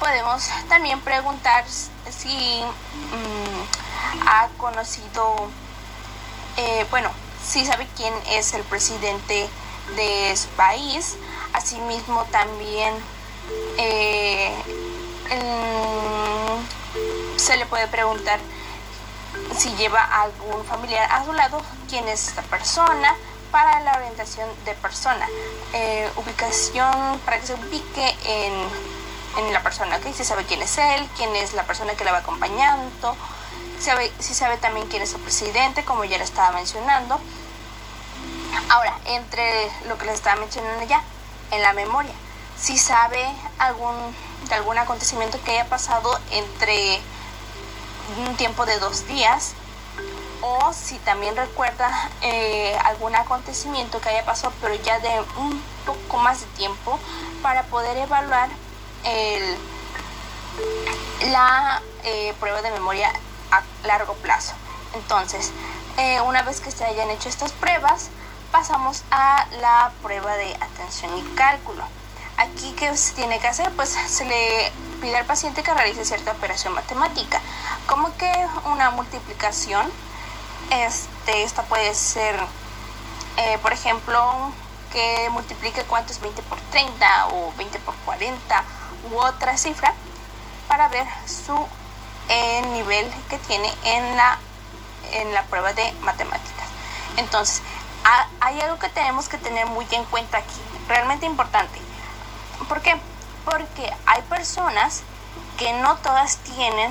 [0.00, 5.48] podemos también preguntar si mm, ha conocido,
[6.56, 7.10] eh, bueno,
[7.44, 9.48] si sabe quién es el presidente
[9.96, 11.16] de su país.
[11.52, 12.94] Asimismo también
[13.78, 14.52] eh,
[17.36, 18.40] se le puede preguntar
[19.56, 23.14] si lleva algún familiar a su lado, quién es esta persona,
[23.50, 25.28] para la orientación de persona.
[25.72, 28.52] Eh, ubicación para que se ubique en,
[29.44, 30.12] en la persona, ¿ok?
[30.14, 33.16] Si sabe quién es él, quién es la persona que la va acompañando,
[33.80, 37.18] sabe, si sabe también quién es el presidente, como ya le estaba mencionando.
[38.70, 41.02] Ahora, entre lo que les estaba mencionando ya,
[41.50, 42.12] en la memoria,
[42.58, 43.24] si sabe
[43.58, 43.94] algún,
[44.48, 47.00] de algún acontecimiento que haya pasado entre
[48.18, 49.54] un tiempo de dos días,
[50.40, 56.18] o si también recuerda eh, algún acontecimiento que haya pasado, pero ya de un poco
[56.18, 56.98] más de tiempo,
[57.42, 58.48] para poder evaluar
[59.04, 59.58] el,
[61.32, 63.12] la eh, prueba de memoria
[63.58, 64.54] a largo plazo.
[64.94, 65.52] Entonces,
[65.96, 68.10] eh, una vez que se hayan hecho estas pruebas,
[68.50, 71.84] pasamos a la prueba de atención y cálculo.
[72.36, 73.70] Aquí, ¿qué se tiene que hacer?
[73.72, 77.40] Pues se le pide al paciente que realice cierta operación matemática,
[77.86, 78.32] como que
[78.64, 79.86] una multiplicación.
[80.70, 82.34] Este, esta puede ser,
[83.36, 84.52] eh, por ejemplo,
[84.92, 88.64] que multiplique cuánto es 20 por 30 o 20 por 40
[89.10, 89.92] u otra cifra
[90.68, 91.54] para ver su
[92.28, 94.38] eh, nivel que tiene en la,
[95.12, 96.68] en la prueba de matemáticas.
[97.16, 97.62] Entonces,
[98.40, 101.78] hay algo que tenemos que tener muy en cuenta aquí, realmente importante.
[102.68, 102.96] ¿Por qué?
[103.44, 105.02] Porque hay personas
[105.58, 106.90] que no todas tienen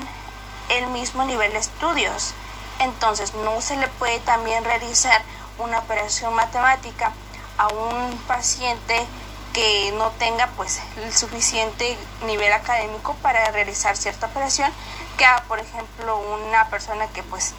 [0.70, 2.34] el mismo nivel de estudios.
[2.80, 5.22] Entonces, no se le puede también realizar
[5.60, 7.14] una operación matemática
[7.58, 9.06] a un paciente
[9.54, 14.72] que no tenga pues el suficiente nivel académico para realizar cierta operación
[15.18, 17.54] que por ejemplo una persona que pues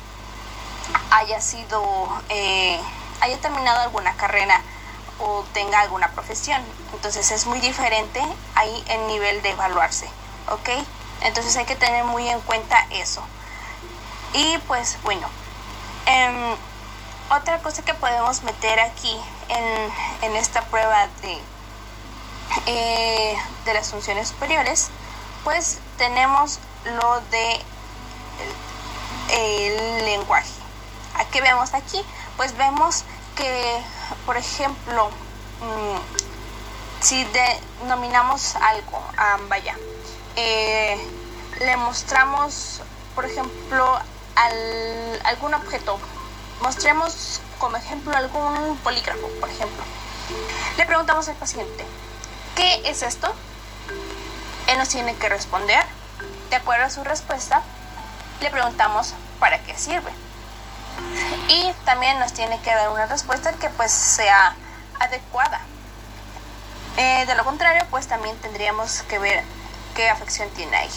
[1.10, 1.82] haya sido
[2.28, 2.80] eh,
[3.20, 4.60] haya terminado alguna carrera
[5.20, 6.60] o tenga alguna profesión.
[6.92, 8.20] Entonces es muy diferente
[8.54, 10.08] ahí el nivel de evaluarse
[10.50, 10.68] ok
[11.22, 13.22] entonces hay que tener muy en cuenta eso.
[14.32, 15.26] Y pues bueno
[16.06, 16.56] em,
[17.30, 19.16] otra cosa que podemos meter aquí
[19.48, 21.38] en, esta prueba de,
[22.66, 24.88] eh, de las funciones superiores,
[25.44, 27.60] pues tenemos lo de
[29.30, 30.52] el, lenguaje.
[31.14, 32.04] ¿A qué vemos aquí?
[32.36, 33.04] Pues vemos
[33.36, 33.82] que,
[34.26, 35.08] por ejemplo,
[35.60, 39.76] mm, si denominamos algo, ah, vaya,
[40.36, 40.98] eh,
[41.60, 42.80] le mostramos,
[43.14, 43.98] por ejemplo,
[44.36, 45.98] al, algún objeto
[46.64, 49.84] Mostremos como ejemplo algún polígrafo, por ejemplo.
[50.78, 51.84] Le preguntamos al paciente,
[52.56, 53.30] ¿qué es esto?
[54.68, 55.84] Él nos tiene que responder.
[56.50, 57.62] De acuerdo a su respuesta,
[58.40, 60.12] le preguntamos para qué sirve.
[61.48, 64.54] Y también nos tiene que dar una respuesta que pues sea
[65.00, 65.60] adecuada.
[66.96, 69.42] Eh, de lo contrario, pues también tendríamos que ver
[69.96, 70.90] qué afección tiene ahí.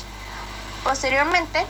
[0.83, 1.65] Posteriormente,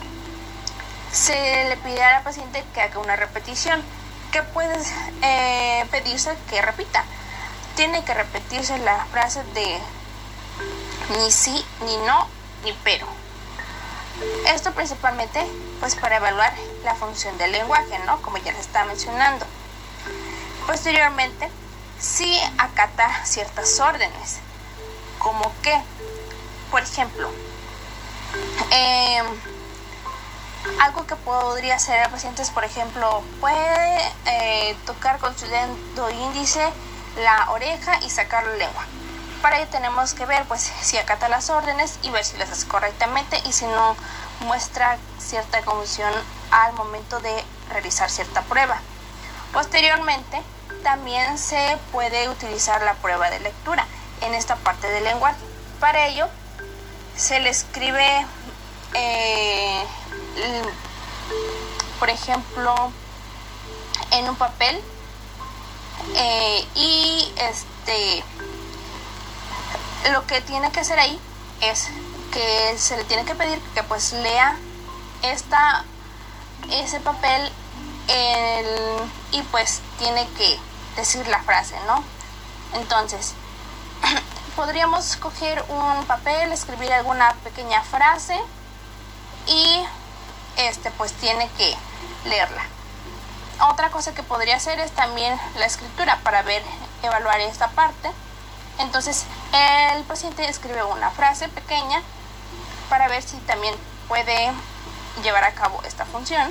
[1.12, 3.82] se le pide a la paciente que haga una repetición.
[4.32, 7.04] ¿Qué puedes eh, pedirse que repita?
[7.74, 9.80] Tiene que repetirse la frase de
[11.16, 12.28] ni sí, ni no,
[12.64, 13.06] ni pero.
[14.46, 15.44] Esto principalmente
[15.80, 16.52] pues para evaluar
[16.84, 18.20] la función del lenguaje, ¿no?
[18.22, 19.46] Como ya les estaba mencionando.
[20.66, 21.48] Posteriormente,
[21.98, 24.38] si acata ciertas órdenes,
[25.18, 25.74] como que,
[26.70, 27.30] por ejemplo,
[28.70, 29.22] eh,
[30.80, 36.10] algo que podría hacer el paciente es, por ejemplo, puede eh, tocar con su dedo
[36.10, 36.68] índice
[37.16, 38.86] la oreja y sacar la lengua.
[39.42, 42.66] Para ello tenemos que ver pues si acata las órdenes y ver si las hace
[42.66, 43.96] correctamente y si no
[44.40, 46.12] muestra cierta confusión
[46.50, 48.80] al momento de realizar cierta prueba.
[49.52, 50.42] Posteriormente
[50.82, 53.86] también se puede utilizar la prueba de lectura
[54.20, 55.38] en esta parte del lenguaje.
[55.80, 56.28] Para ello
[57.16, 58.26] se le escribe
[58.94, 59.82] eh,
[61.98, 62.74] por ejemplo,
[64.12, 64.80] en un papel
[66.14, 68.24] eh, y este
[70.12, 71.18] lo que tiene que hacer ahí
[71.60, 71.88] es
[72.32, 74.56] que se le tiene que pedir que pues lea
[75.22, 75.84] esta
[76.70, 77.52] ese papel
[79.32, 80.58] y pues tiene que
[80.96, 82.02] decir la frase no
[82.74, 83.34] entonces
[84.56, 88.38] podríamos coger un papel escribir alguna pequeña frase
[89.46, 89.84] y
[90.56, 91.74] este pues tiene que
[92.24, 92.62] leerla.
[93.70, 96.62] Otra cosa que podría hacer es también la escritura para ver,
[97.02, 98.10] evaluar esta parte.
[98.78, 102.02] Entonces el paciente escribe una frase pequeña
[102.88, 103.74] para ver si también
[104.08, 104.52] puede
[105.22, 106.50] llevar a cabo esta función.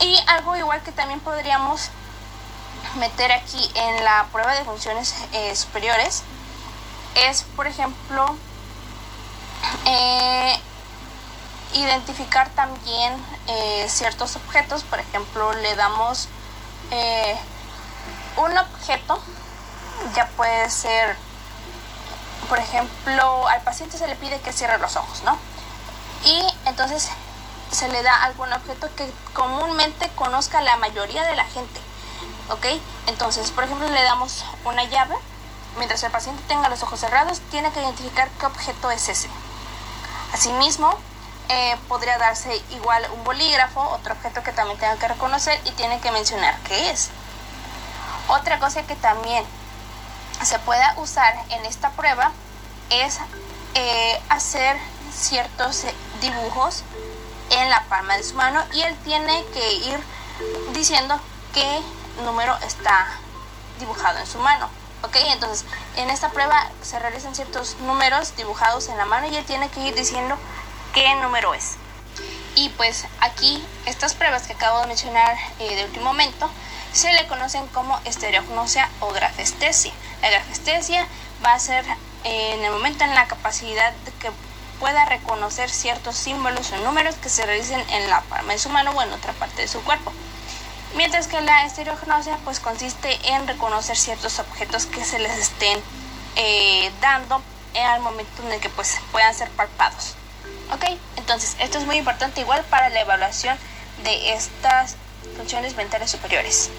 [0.00, 1.90] Y algo igual que también podríamos
[2.96, 6.22] meter aquí en la prueba de funciones eh, superiores
[7.14, 8.36] es, por ejemplo,
[9.86, 10.60] eh,
[11.74, 13.14] identificar también
[13.46, 16.28] eh, ciertos objetos, por ejemplo, le damos
[18.36, 19.20] un objeto,
[20.14, 21.16] ya puede ser,
[22.48, 25.36] por ejemplo, al paciente se le pide que cierre los ojos, ¿no?
[26.24, 27.10] Y entonces
[27.70, 31.80] se le da algún objeto que comúnmente conozca la mayoría de la gente,
[32.50, 32.66] ¿ok?
[33.06, 35.16] Entonces, por ejemplo, le damos una llave,
[35.76, 39.28] mientras el paciente tenga los ojos cerrados, tiene que identificar qué objeto es ese.
[40.32, 40.96] Asimismo,
[41.48, 46.00] eh, podría darse igual un bolígrafo, otro objeto que también tenga que reconocer y tiene
[46.00, 47.10] que mencionar qué es.
[48.28, 49.44] Otra cosa que también
[50.42, 52.32] se puede usar en esta prueba
[52.90, 53.18] es
[53.74, 54.76] eh, hacer
[55.12, 55.84] ciertos
[56.20, 56.82] dibujos
[57.50, 59.98] en la palma de su mano y él tiene que ir
[60.72, 61.18] diciendo
[61.52, 61.80] qué
[62.24, 63.06] número está
[63.78, 64.68] dibujado en su mano.
[65.02, 65.16] ¿Ok?
[65.32, 65.66] Entonces,
[65.96, 69.80] en esta prueba se realizan ciertos números dibujados en la mano y él tiene que
[69.80, 70.36] ir diciendo
[70.94, 71.76] qué número es.
[72.56, 76.50] Y pues aquí, estas pruebas que acabo de mencionar eh, de último momento,
[76.94, 79.92] se le conocen como estereognosia o grafestesia.
[80.22, 81.06] La grafestesia
[81.44, 81.84] va a ser
[82.24, 84.30] eh, en el momento en la capacidad de que
[84.78, 88.92] pueda reconocer ciertos símbolos o números que se realicen en la palma de su mano
[88.92, 90.12] o en otra parte de su cuerpo.
[90.96, 95.80] Mientras que la estereognosia pues consiste en reconocer ciertos objetos que se les estén
[96.36, 97.42] eh, dando
[97.74, 100.14] al momento en el que pues puedan ser palpados.
[100.72, 100.84] ¿Ok?
[101.16, 103.58] Entonces, esto es muy importante igual para la evaluación
[104.04, 104.96] de estas
[105.36, 106.70] funciones mentales superiores.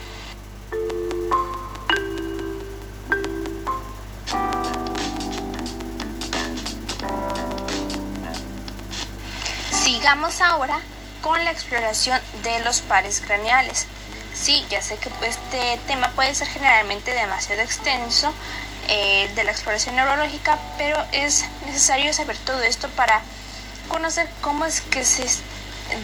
[9.71, 10.79] Sigamos ahora
[11.21, 13.87] con la exploración de los pares craneales.
[14.33, 18.33] Sí, ya sé que este tema puede ser generalmente demasiado extenso
[18.87, 23.21] eh, de la exploración neurológica, pero es necesario saber todo esto para
[23.87, 25.23] conocer cómo es que se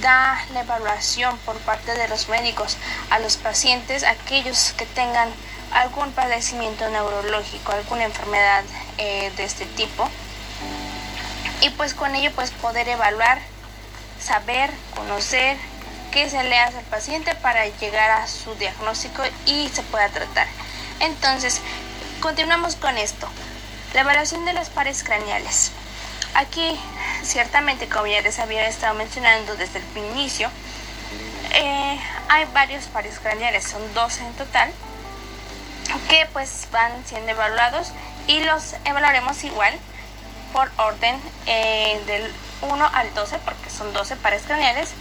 [0.02, 2.78] da la evaluación por parte de los médicos
[3.10, 5.30] a los pacientes, aquellos que tengan
[5.72, 8.64] algún padecimiento neurológico, alguna enfermedad
[8.98, 10.10] eh, de este tipo.
[11.62, 13.40] Y pues con ello pues poder evaluar,
[14.20, 15.58] saber, conocer
[16.12, 20.48] qué se le hace al paciente para llegar a su diagnóstico y se pueda tratar.
[21.00, 21.62] Entonces,
[22.20, 23.28] continuamos con esto.
[23.94, 25.72] La evaluación de las pares craneales.
[26.34, 26.80] Aquí
[27.24, 30.50] ciertamente, como ya les había estado mencionando desde el inicio,
[31.54, 34.72] eh, hay varios pares craneales, son 12 en total,
[36.10, 37.92] que pues van siendo evaluados
[38.28, 39.74] y los evaluaremos igual
[40.54, 44.92] por orden eh, del 1 al 12, porque son 12 pares craneales.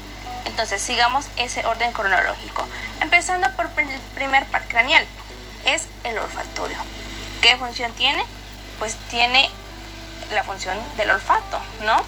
[0.46, 2.66] Entonces sigamos ese orden cronológico.
[3.00, 5.06] Empezando por el primer par craneal,
[5.66, 6.78] es el olfatorio.
[7.40, 8.24] ¿Qué función tiene?
[8.78, 9.50] Pues tiene
[10.32, 12.02] la función del olfato, ¿no?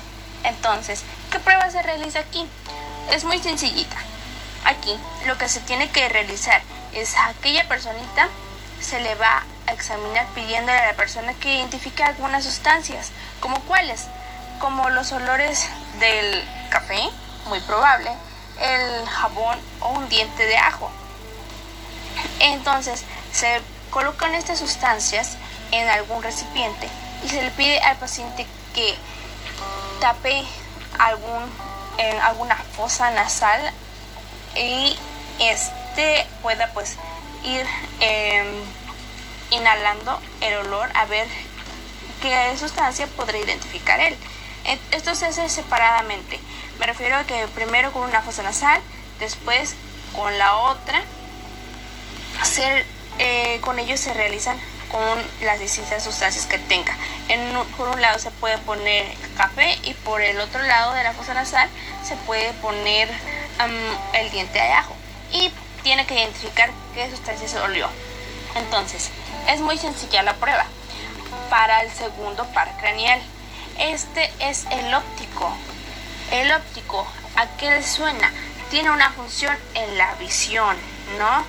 [0.44, 2.46] Entonces, ¿qué prueba se realiza aquí?
[3.10, 3.96] Es muy sencillita.
[4.64, 4.96] Aquí
[5.26, 6.62] lo que se tiene que realizar
[6.92, 8.28] es a aquella personita
[8.80, 14.06] se le va a examinar pidiéndole a la persona que identifique algunas sustancias, como cuáles,
[14.58, 15.68] como los olores
[16.00, 17.00] del café,
[17.46, 18.10] muy probable,
[18.60, 20.90] el jabón o un diente de ajo.
[22.40, 23.60] Entonces, se
[23.90, 25.36] colocan estas sustancias
[25.70, 26.88] en algún recipiente
[27.24, 28.94] y se le pide al paciente que
[30.00, 30.44] tape
[30.98, 31.42] algún,
[31.98, 33.60] en alguna fosa nasal
[34.56, 34.96] y
[35.38, 36.96] este pueda pues
[37.44, 37.66] ir
[38.00, 38.46] em,
[39.50, 41.28] inhalando el olor a ver
[42.20, 44.16] qué sustancia podrá identificar él.
[44.92, 46.38] Esto se hace separadamente.
[46.78, 48.80] Me refiero a que primero con una fosa nasal,
[49.18, 49.74] después
[50.14, 51.02] con la otra.
[52.40, 52.86] Hacer,
[53.18, 54.58] eh, con ellos se realizan
[54.92, 56.94] con las distintas sustancias que tenga.
[57.28, 57.40] En,
[57.76, 61.34] por un lado se puede poner café y por el otro lado de la fosa
[61.34, 61.68] nasal
[62.04, 63.08] se puede poner
[64.14, 64.94] el diente de ajo
[65.32, 65.50] y
[65.82, 67.88] tiene que identificar qué sustancia se olió.
[68.54, 69.10] Entonces,
[69.48, 70.66] es muy sencilla la prueba.
[71.48, 73.20] Para el segundo par craneal,
[73.78, 75.56] este es el óptico.
[76.30, 78.30] El óptico, ¿a qué le suena?
[78.70, 80.76] Tiene una función en la visión,
[81.18, 81.44] ¿no?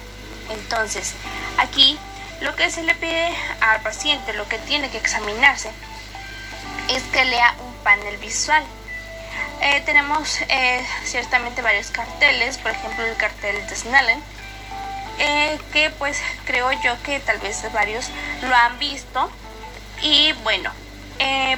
[0.54, 1.14] Entonces,
[1.58, 1.98] aquí
[2.44, 5.72] lo que se le pide al paciente, lo que tiene que examinarse,
[6.90, 8.64] es que lea un panel visual.
[9.62, 14.22] Eh, tenemos eh, ciertamente varios carteles, por ejemplo el cartel de Snellen,
[15.20, 18.10] eh, que pues creo yo que tal vez varios
[18.42, 19.32] lo han visto.
[20.02, 20.70] Y bueno,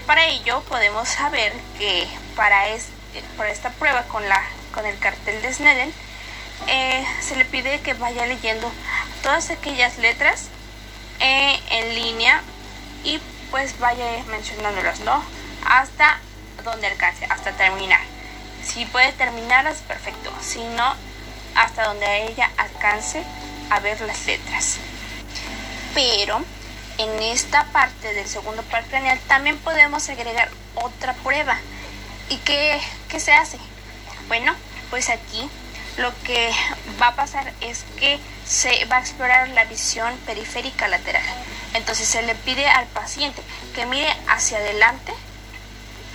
[0.05, 2.63] para ello podemos saber que para,
[3.37, 4.39] para esta prueba con, la,
[4.71, 5.93] con el cartel de Snellen,
[7.21, 8.71] se le pide que vaya leyendo
[9.23, 10.49] todas aquellas letras
[11.19, 12.41] eh, en línea
[13.03, 13.19] y
[13.51, 15.23] pues vaya mencionándolos, ¿no?
[15.65, 16.19] Hasta
[16.63, 18.01] donde alcance, hasta terminar.
[18.63, 20.95] Si puede terminar es perfecto, si no,
[21.55, 23.23] hasta donde ella alcance
[23.69, 24.77] a ver las letras.
[25.93, 26.43] Pero
[26.97, 31.57] en esta parte del segundo par craneal también podemos agregar otra prueba.
[32.29, 33.57] ¿Y qué, qué se hace?
[34.27, 34.53] Bueno,
[34.89, 35.49] pues aquí
[35.97, 36.51] lo que
[37.01, 41.23] va a pasar es que se va a explorar la visión periférica lateral.
[41.73, 43.41] Entonces se le pide al paciente
[43.73, 45.13] que mire hacia adelante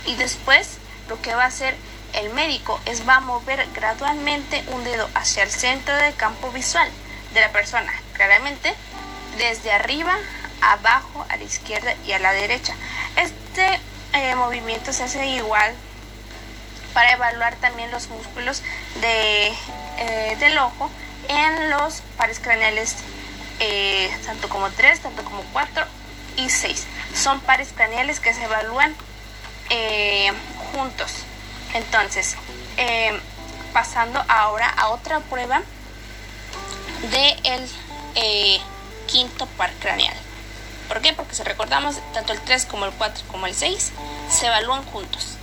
[0.05, 0.77] y después
[1.09, 1.75] lo que va a hacer
[2.13, 6.89] el médico es va a mover gradualmente un dedo hacia el centro del campo visual
[7.33, 8.73] de la persona, claramente
[9.37, 10.15] desde arriba,
[10.61, 12.75] abajo, a la izquierda y a la derecha.
[13.15, 13.79] Este
[14.13, 15.73] eh, movimiento se hace igual
[16.93, 18.61] para evaluar también los músculos
[19.01, 19.47] de,
[19.97, 20.89] eh, del ojo
[21.27, 22.95] en los pares craneales
[23.59, 25.85] eh, tanto como 3, tanto como 4
[26.37, 26.87] y 6.
[27.15, 28.95] Son pares craneales que se evalúan
[29.69, 30.31] eh,
[30.73, 31.11] juntos.
[31.73, 32.35] Entonces,
[33.71, 35.61] pasando ahora a otra prueba
[37.01, 37.69] del
[38.13, 38.61] de
[39.07, 40.15] quinto par craneal.
[40.87, 41.13] ¿Por qué?
[41.13, 43.91] Porque si recordamos, tanto el 3 como el 4 como el 6
[44.29, 45.37] se evalúan juntos.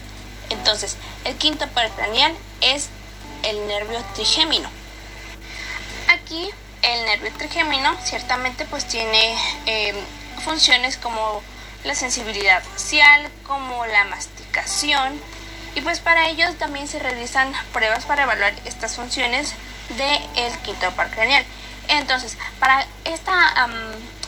[0.51, 2.89] Entonces, el quinto par craneal es
[3.43, 4.69] el nervio trigémino.
[6.09, 6.51] Aquí
[6.83, 9.37] el nervio trigémino ciertamente pues tiene
[9.67, 9.95] eh,
[10.45, 11.43] funciones como
[11.85, 15.21] la sensibilidad facial, como la masticación
[15.75, 19.55] y pues para ello también se realizan pruebas para evaluar estas funciones
[19.97, 21.45] del quinto par craneal.
[21.89, 23.69] Entonces, para esta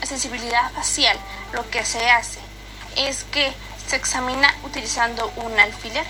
[0.03, 1.19] sensibilidad facial,
[1.53, 2.39] lo que se hace
[2.97, 3.53] es que
[3.91, 6.05] se examina utilizando un alfiler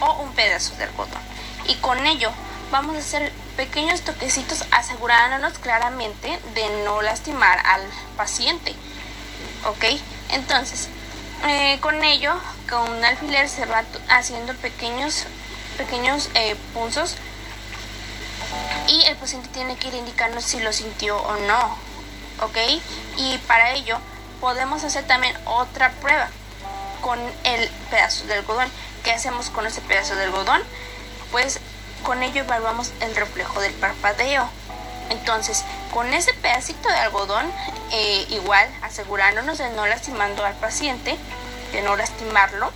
[0.00, 1.22] o un pedazo de algodón.
[1.68, 2.32] Y con ello
[2.72, 7.82] vamos a hacer pequeños toquecitos asegurándonos claramente de no lastimar al
[8.16, 8.74] paciente.
[9.66, 9.84] ¿Ok?
[10.30, 10.88] Entonces,
[11.46, 12.34] eh, con ello,
[12.68, 15.26] con un alfiler se va haciendo pequeños,
[15.78, 17.14] pequeños eh, punzos
[18.88, 21.78] y el paciente tiene que ir indicando si lo sintió o no.
[22.42, 22.58] ¿Ok?
[23.16, 23.96] Y para ello
[24.40, 26.30] podemos hacer también otra prueba
[27.06, 28.68] con el pedazo de algodón.
[29.04, 30.60] ¿Qué hacemos con ese pedazo de algodón?
[31.30, 31.60] Pues
[32.02, 34.48] con ello evaluamos el reflejo del parpadeo.
[35.10, 35.62] Entonces,
[35.94, 37.46] con ese pedacito de algodón,
[37.92, 41.16] eh, igual asegurándonos de no lastimando al paciente,
[41.70, 42.72] de no lastimarlo,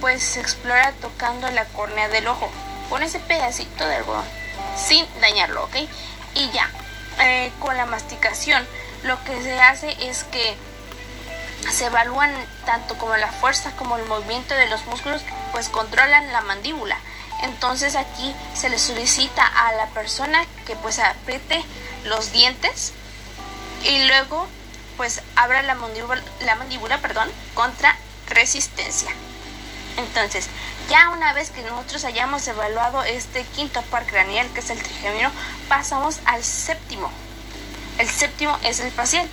[0.00, 2.50] pues se explora tocando la córnea del ojo
[2.90, 4.24] con ese pedacito de algodón,
[4.76, 5.76] sin dañarlo, ¿ok?
[6.34, 6.68] Y ya,
[7.20, 8.66] eh, con la masticación,
[9.04, 10.56] lo que se hace es que
[11.70, 12.32] se evalúan
[12.64, 16.98] tanto como la fuerza como el movimiento de los músculos, pues controlan la mandíbula.
[17.42, 21.64] Entonces aquí se le solicita a la persona que pues apriete
[22.04, 22.92] los dientes
[23.84, 24.46] y luego
[24.96, 27.96] pues abra la mandíbula, la mandíbula perdón, contra
[28.28, 29.10] resistencia.
[29.98, 30.48] Entonces,
[30.90, 35.30] ya una vez que nosotros hayamos evaluado este quinto par craneal, que es el trigémino,
[35.68, 37.10] pasamos al séptimo.
[37.98, 39.26] El séptimo es el facial.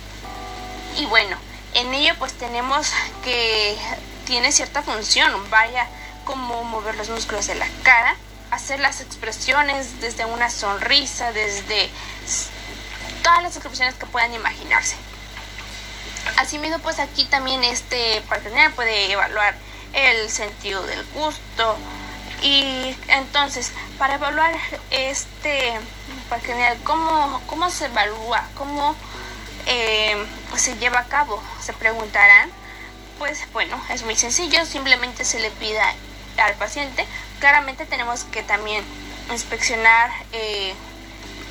[0.96, 1.36] Y bueno,
[1.74, 3.76] en ello pues tenemos que
[4.24, 5.86] tiene cierta función, vaya
[6.24, 8.16] como mover los músculos de la cara,
[8.50, 11.90] hacer las expresiones desde una sonrisa, desde
[13.22, 14.96] todas las expresiones que puedan imaginarse.
[16.36, 19.54] Asimismo, pues aquí también este partener puede evaluar
[19.92, 21.76] el sentido del gusto
[22.42, 24.52] y entonces para evaluar
[24.90, 25.78] este
[26.28, 28.48] partener, ¿cómo, cómo se evalúa?
[28.56, 28.96] ¿Cómo
[29.66, 30.16] eh,
[30.56, 31.42] se lleva a cabo?
[31.60, 32.50] Se preguntarán.
[33.18, 35.94] Pues bueno, es muy sencillo, simplemente se le pida
[36.36, 37.06] al paciente.
[37.38, 38.84] Claramente tenemos que también
[39.30, 40.74] inspeccionar eh,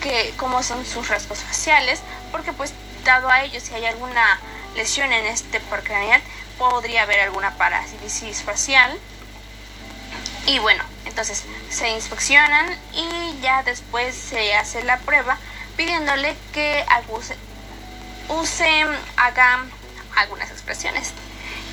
[0.01, 2.01] que, cómo son sus rasgos faciales,
[2.32, 2.74] porque pues
[3.05, 4.39] dado a ello si hay alguna
[4.76, 6.22] lesión en este craneal
[6.57, 8.97] podría haber alguna parálisis facial.
[10.45, 15.38] Y bueno, entonces se inspeccionan y ya después se hace la prueba
[15.78, 16.84] pidiéndole que
[18.30, 18.86] use,
[19.17, 19.65] haga
[20.15, 21.11] algunas expresiones.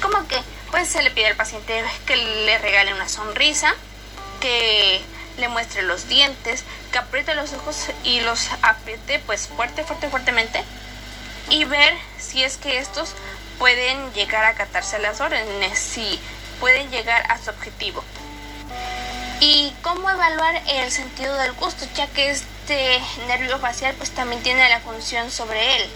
[0.03, 0.36] Como que
[0.70, 3.74] pues se le pide al paciente que le regale una sonrisa,
[4.40, 5.03] que
[5.38, 10.64] le muestre los dientes, que apriete los ojos y los apriete pues fuerte, fuerte, fuertemente
[11.51, 13.14] y ver si es que estos
[13.59, 16.18] pueden llegar a acatarse las órdenes, si
[16.61, 18.03] pueden llegar a su objetivo.
[19.40, 24.68] Y cómo evaluar el sentido del gusto, ya que este nervio facial pues también tiene
[24.68, 25.90] la función sobre él.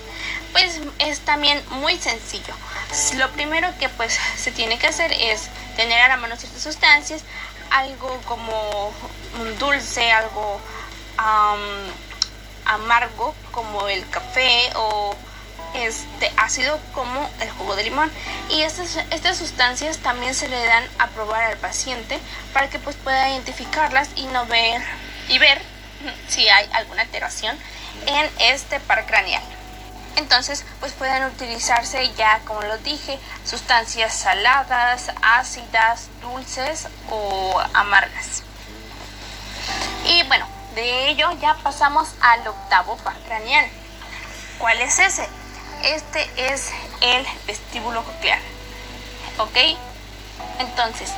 [0.55, 2.55] Pues es también muy sencillo.
[3.17, 7.25] Lo primero que pues se tiene que hacer es tener a la mano ciertas sustancias,
[7.73, 8.93] algo como
[9.41, 10.61] un dulce, algo
[12.67, 15.17] amargo como el café o
[15.75, 18.11] este ácido como el jugo de limón
[18.49, 22.21] y estas, estas sustancias también se le dan a probar al paciente
[22.53, 24.81] para que pues pueda identificarlas y no ver
[25.29, 25.61] y ver
[26.29, 27.59] si hay alguna alteración
[28.07, 29.43] en este par craneal.
[30.17, 38.43] Entonces, pues pueden utilizarse ya, como lo dije, sustancias saladas, ácidas, dulces o amargas.
[40.07, 43.69] Y bueno, de ello ya pasamos al octavo par craneal.
[44.59, 45.29] ¿Cuál es ese?
[45.83, 48.39] Este es el vestíbulo coclear.
[49.39, 49.57] ¿Ok?
[50.61, 51.11] Entonces,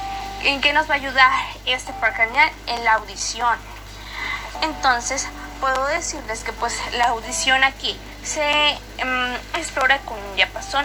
[0.43, 1.33] ¿en qué nos va a ayudar
[1.67, 2.51] este par craneal?
[2.67, 3.59] En la audición.
[4.63, 5.27] Entonces,
[5.61, 10.85] puedo decirles que pues la audición aquí se em, explora con un diapasón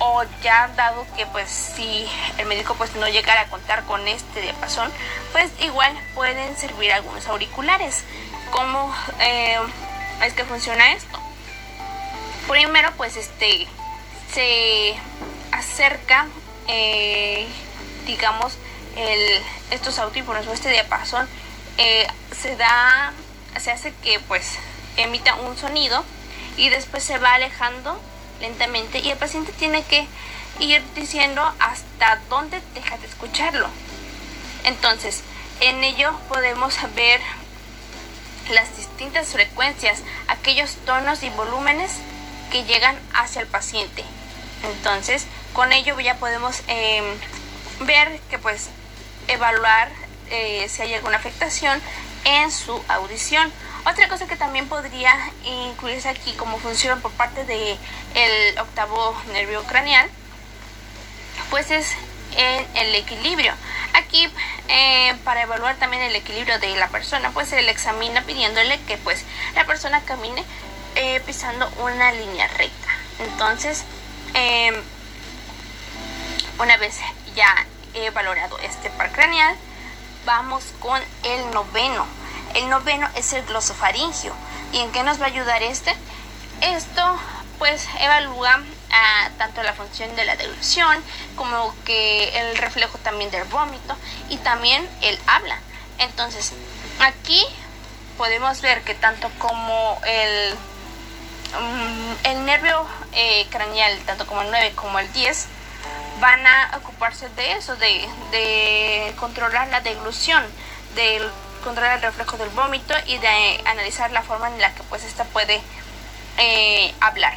[0.00, 2.06] o ya dado que pues si
[2.38, 4.90] el médico pues no llegara a contar con este diapasón
[5.30, 8.04] pues igual pueden servir algunos auriculares
[8.52, 9.58] ¿cómo eh,
[10.24, 11.18] es que funciona esto?
[12.48, 13.66] Primero, pues este
[14.32, 14.94] se
[15.50, 16.26] acerca,
[16.68, 17.46] eh,
[18.06, 18.56] digamos,
[18.96, 21.28] el, estos audífonos o este diapasón
[21.78, 22.06] eh,
[22.40, 23.12] se da,
[23.58, 24.58] se hace que pues
[24.96, 26.04] emita un sonido
[26.56, 28.00] y después se va alejando
[28.40, 30.06] lentamente y el paciente tiene que
[30.58, 33.68] ir diciendo hasta dónde deja de escucharlo.
[34.64, 35.22] Entonces,
[35.60, 37.20] en ello podemos ver
[38.50, 41.92] las distintas frecuencias, aquellos tonos y volúmenes
[42.50, 44.04] que llegan hacia el paciente.
[44.64, 47.04] Entonces, con ello ya podemos em,
[47.80, 48.68] ver que pues
[49.28, 49.90] evaluar
[50.30, 51.80] eh, si hay alguna afectación
[52.24, 53.52] en su audición.
[53.84, 55.12] Otra cosa que también podría
[55.44, 57.76] incluirse aquí como función por parte del
[58.14, 60.08] el octavo nervio craneal,
[61.50, 61.96] pues es
[62.36, 63.52] en el equilibrio.
[63.94, 64.28] Aquí
[64.68, 68.96] eh, para evaluar también el equilibrio de la persona, pues se le examina pidiéndole que
[68.98, 69.24] pues
[69.54, 70.44] la persona camine
[70.94, 72.88] eh, pisando una línea recta.
[73.18, 73.84] Entonces,
[74.34, 74.74] em,
[76.58, 76.98] una vez
[77.34, 79.56] ya he valorado este par craneal,
[80.24, 82.06] vamos con el noveno.
[82.54, 84.32] El noveno es el glosofaringio.
[84.72, 85.94] ¿Y en qué nos va a ayudar este?
[86.60, 87.18] Esto
[87.58, 91.02] pues evalúa ah, tanto la función de la deducción
[91.36, 93.96] como que el reflejo también del vómito
[94.28, 95.58] y también el habla.
[95.98, 96.52] Entonces,
[97.00, 97.44] aquí
[98.18, 104.72] podemos ver que tanto como el, mm, el nervio eh, craneal, tanto como el 9
[104.74, 105.46] como el 10,
[106.20, 110.44] van a ocuparse de eso, de, controlar la deglución,
[110.94, 111.20] de
[111.62, 115.24] controlar el reflejo del vómito y de analizar la forma en la que pues esta
[115.24, 115.60] puede
[116.38, 117.34] eh, hablar.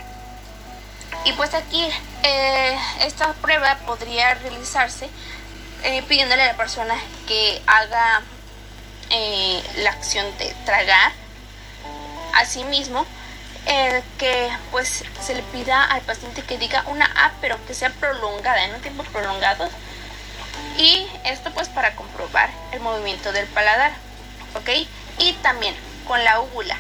[1.24, 1.88] Y pues aquí
[2.24, 5.10] eh, esta prueba podría realizarse
[5.84, 6.96] eh, pidiéndole a la persona
[7.28, 8.22] que haga
[9.78, 11.14] la acción de tragar.
[12.34, 13.06] Asimismo,
[13.66, 17.92] el que pues se le pida al paciente que diga una A pero que sea
[17.92, 19.70] prolongada, en un tiempo prolongado.
[20.78, 23.94] Y esto pues para comprobar el movimiento del paladar,
[24.56, 24.70] ¿ok?
[25.20, 25.76] Y también
[26.08, 26.78] con la úvula.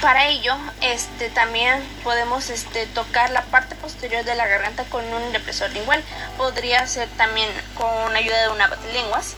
[0.00, 5.32] para ello, este, también podemos este, tocar la parte posterior de la garganta con un
[5.32, 6.02] depresor lingual.
[6.36, 9.36] Podría ser también con ayuda de una lenguas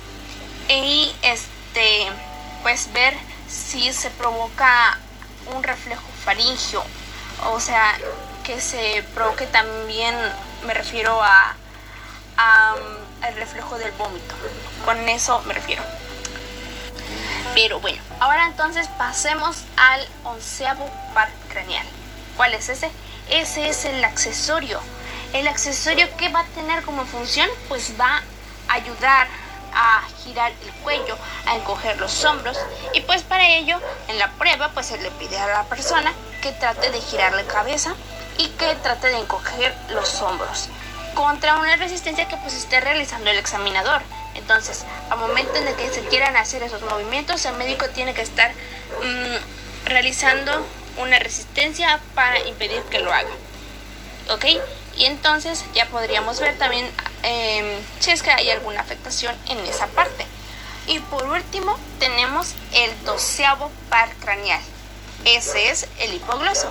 [0.69, 2.09] Y este,
[2.63, 3.15] pues ver
[3.49, 4.99] si se provoca
[5.55, 6.83] un reflejo faringio,
[7.53, 7.95] o sea,
[8.45, 10.15] que se provoque también,
[10.67, 11.55] me refiero a,
[13.29, 14.35] el reflejo del vómito.
[14.85, 15.83] Con eso me refiero.
[17.55, 21.87] Pero bueno, ahora entonces pasemos al onceavo par craneal.
[22.37, 22.91] ¿Cuál es ese?
[23.31, 24.81] Ese es el accesorio.
[25.33, 28.23] El accesorio que va a tener como función, pues va
[28.69, 29.29] a ayudar
[29.73, 31.17] a girar el cuello,
[31.47, 32.57] a encoger los hombros
[32.93, 36.53] y pues para ello en la prueba pues se le pide a la persona que
[36.53, 37.95] trate de girar la cabeza
[38.39, 40.69] y que trate de encoger los hombros
[41.15, 44.03] contra una resistencia que pues esté realizando el examinador.
[44.35, 48.23] Entonces, al momento en el que se quieran hacer esos movimientos, el médico tiene que
[48.23, 50.67] estar mm, realizando
[50.99, 53.31] una resistencia para impedir que lo haga.
[54.31, 54.45] ¿Ok?
[54.97, 56.89] Y entonces ya podríamos ver también
[57.27, 57.65] Em,
[58.01, 60.27] si es que hay alguna afectación en esa parte.
[60.87, 64.61] Y por último tenemos el doceavo par craneal.
[65.25, 66.71] Ese es el hipogloso.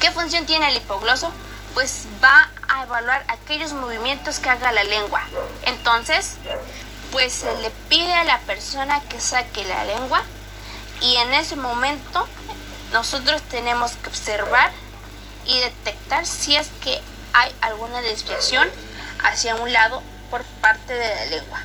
[0.00, 1.32] ¿Qué función tiene el hipogloso?
[1.78, 5.22] Pues va a evaluar aquellos movimientos que haga la lengua.
[5.64, 6.34] Entonces,
[7.12, 10.24] pues se le pide a la persona que saque la lengua
[11.00, 12.26] y en ese momento
[12.92, 14.72] nosotros tenemos que observar
[15.46, 17.00] y detectar si es que
[17.32, 18.68] hay alguna desviación
[19.22, 20.02] hacia un lado
[20.32, 21.60] por parte de la lengua.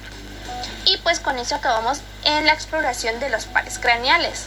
[0.85, 4.45] Y pues con eso acabamos en la exploración de los pares craneales.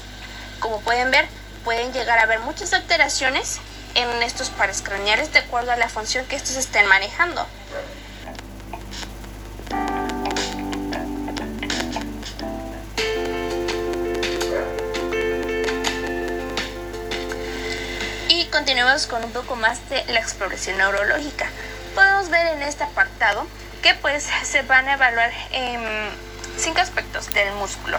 [0.61, 1.27] Como pueden ver,
[1.65, 3.59] pueden llegar a haber muchas alteraciones
[3.97, 7.47] en estos pares craneales de acuerdo a la función que estos estén manejando.
[18.29, 21.49] Y continuemos con un poco más de la exploración neurológica
[21.97, 23.47] podemos ver en este apartado
[23.83, 25.33] que pues se van a evaluar
[26.59, 27.99] cinco aspectos del músculo,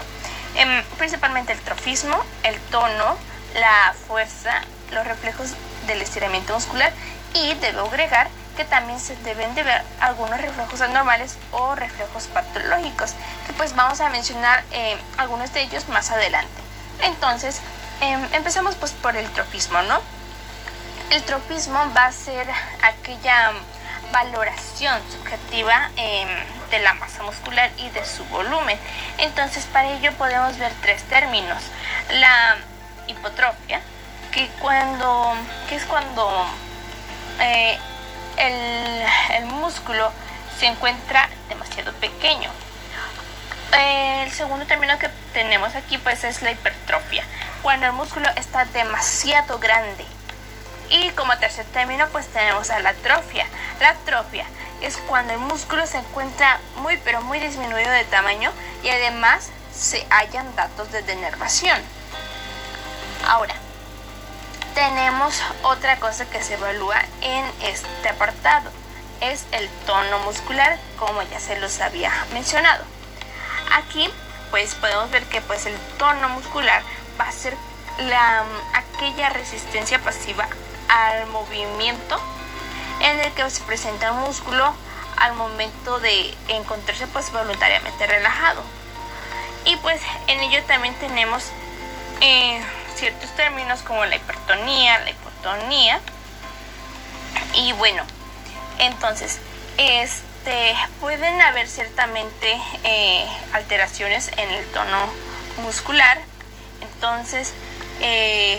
[0.54, 3.18] em, principalmente el trofismo, el tono,
[3.54, 5.50] la fuerza, los reflejos
[5.88, 6.92] del estiramiento muscular
[7.34, 13.14] y debo agregar que también se deben de ver algunos reflejos anormales o reflejos patológicos,
[13.46, 16.60] que pues vamos a mencionar eh, algunos de ellos más adelante.
[17.02, 17.60] Entonces,
[18.00, 20.00] em, empecemos pues por el trofismo, ¿no?
[21.10, 22.48] El tropismo va a ser
[22.82, 23.52] aquella
[24.12, 26.28] valoración subjetiva em,
[26.70, 28.76] de la masa muscular y de su volumen.
[29.18, 31.62] Entonces, para ello podemos ver tres términos.
[32.10, 32.56] La
[33.06, 33.80] hipotrofia,
[34.32, 35.34] que, cuando,
[35.68, 36.46] que es cuando
[37.40, 37.78] eh,
[38.36, 40.10] el, músculo
[40.58, 42.50] se encuentra demasiado pequeño.
[43.72, 47.24] el segundo término que tenemos aquí pues es la hipertrofia,
[47.62, 50.06] cuando el músculo está demasiado grande.
[50.90, 53.46] Y como tercer término pues tenemos a la atrofia.
[53.80, 54.46] La atrofia
[54.80, 58.52] es cuando el músculo se encuentra muy pero muy disminuido de tamaño
[58.82, 61.78] y además se hallan datos de denervación.
[63.26, 63.54] Ahora,
[64.78, 68.70] tenemos otra cosa que se evalúa en este apartado.
[69.20, 72.84] Es el tono muscular, como ya se los había mencionado.
[73.72, 74.08] Aquí,
[74.52, 76.80] pues podemos ver que pues el tono muscular
[77.20, 77.56] va a ser
[78.06, 80.46] la, aquella resistencia pasiva
[80.88, 82.20] al movimiento
[83.00, 84.72] en el que se presenta un músculo
[85.16, 88.62] al momento de encontrarse pues voluntariamente relajado.
[89.64, 91.46] Y pues en ello también tenemos
[92.20, 92.62] eh,
[92.98, 96.00] ciertos términos como la hipertonía, la hipotonía.
[97.54, 98.02] Y bueno,
[98.78, 99.38] entonces,
[99.76, 105.12] este, pueden haber ciertamente eh, alteraciones en el tono
[105.62, 106.18] muscular.
[106.80, 107.52] Entonces,
[108.00, 108.58] eh,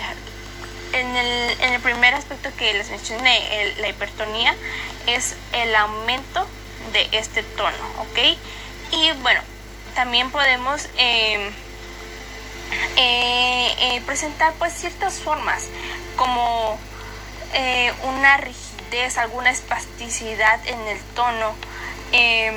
[0.94, 4.56] en, el, primer aspecto que les mencioné, la hipertonía,
[5.08, 6.48] es el aumento
[6.94, 8.38] de este tono, ¿ok?
[8.92, 9.42] Y bueno,
[9.96, 10.88] también podemos...
[10.98, 11.52] Eh,
[12.98, 15.68] eh, eh, presentar pues ciertas formas
[16.16, 16.78] como
[17.54, 21.54] eh, una rigidez, alguna espasticidad en el tono
[22.12, 22.56] em,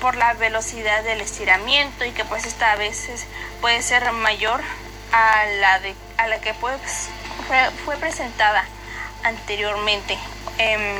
[0.00, 3.26] por la velocidad del estiramiento y que pues esta a veces
[3.60, 4.60] puede ser mayor
[5.12, 7.08] a la, de, a la que pues,
[7.84, 8.64] fue, presentada
[9.24, 10.18] anteriormente.
[10.58, 10.96] Em,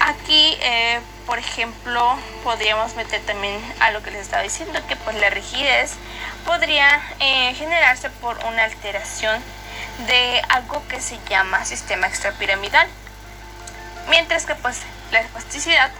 [0.00, 0.58] aquí
[1.28, 5.92] por ejemplo, podríamos meter también a lo que les estaba diciendo, que pues la rigidez
[6.46, 9.42] podría eh, generarse por una alteración
[10.06, 12.88] de algo que se llama sistema extrapiramidal.
[14.08, 14.80] Mientras que pues
[15.12, 15.90] la espasticidad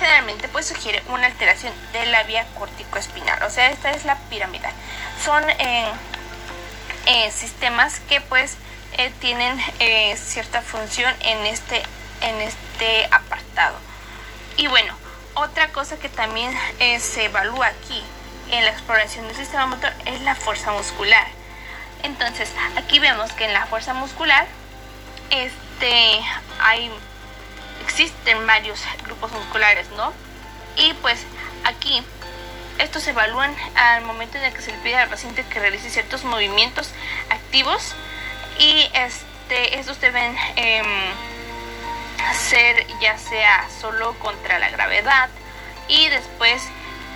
[0.00, 4.72] generalmente pues sugiere una alteración de la vía corticoespinal, o sea, esta es la piramidal.
[5.24, 5.92] Son eh,
[7.06, 8.56] eh, sistemas que pues
[9.20, 9.60] tienen
[10.16, 11.82] cierta función en este,
[12.22, 13.85] en este apartado.
[14.56, 14.94] Y bueno,
[15.34, 18.02] otra cosa que también eh, se evalúa aquí
[18.50, 21.26] en la exploración del sistema motor es la fuerza muscular.
[22.02, 24.46] Entonces, aquí vemos que en la fuerza muscular
[25.30, 26.20] este,
[26.60, 26.90] hay,
[27.84, 30.12] existen varios grupos musculares, ¿no?
[30.76, 31.20] Y pues
[31.64, 32.02] aquí
[32.78, 35.90] estos se evalúan al momento en el que se le pide al paciente que realice
[35.90, 36.90] ciertos movimientos
[37.28, 37.94] activos
[38.58, 40.34] y este, estos deben...
[40.56, 40.82] Eh,
[42.34, 45.28] ser ya sea solo contra la gravedad
[45.88, 46.62] y después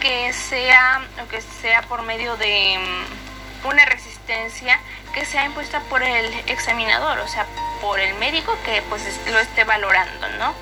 [0.01, 4.81] que sea que sea por medio de mm, una resistencia
[5.13, 7.47] que sea impuesta por el examinador, o sea,
[7.81, 10.55] por el médico que pues lo esté valorando, ¿no?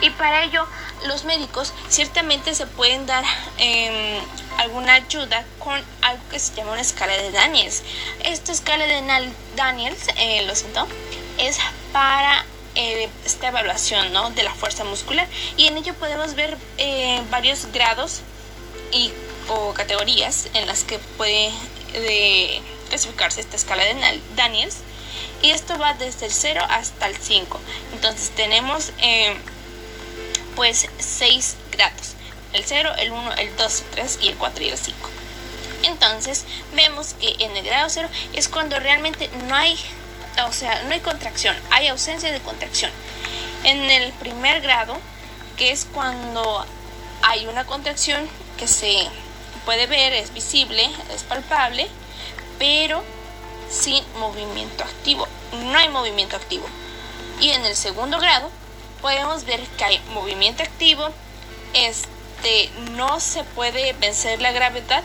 [0.00, 0.66] Y para ello
[1.06, 3.24] los médicos ciertamente se pueden dar
[3.58, 4.20] em,
[4.58, 7.82] alguna ayuda con algo que se llama una escala de Daniels.
[8.24, 10.86] Esta escala de Daniels, eh, lo siento,
[11.38, 11.58] es
[11.92, 12.44] para
[12.76, 14.30] eh, esta evaluación ¿no?
[14.30, 15.26] de la fuerza muscular.
[15.56, 18.20] Y en ello podemos ver eh, varios grados
[18.92, 19.12] y,
[19.48, 21.50] o categorías en las que puede
[21.92, 24.76] de, clasificarse esta escala de Daniels.
[25.42, 27.60] Y esto va desde el 0 hasta el 5
[27.92, 29.36] entonces tenemos eh,
[30.54, 32.14] pues 6 grados.
[32.52, 35.10] El 0, el 1, el 2, el 3 y el 4 y el 5
[35.82, 39.78] entonces vemos que en el grado 0 es cuando realmente no hay
[40.44, 42.90] o sea, no hay contracción, hay ausencia de contracción.
[43.64, 44.96] En el primer grado,
[45.56, 46.64] que es cuando
[47.22, 48.28] hay una contracción
[48.58, 49.08] que se
[49.64, 51.88] puede ver, es visible, es palpable,
[52.58, 53.02] pero
[53.68, 55.26] sin movimiento activo.
[55.64, 56.66] No hay movimiento activo.
[57.40, 58.50] Y en el segundo grado
[59.00, 61.08] podemos ver que hay movimiento activo,
[61.74, 65.02] este no se puede vencer la gravedad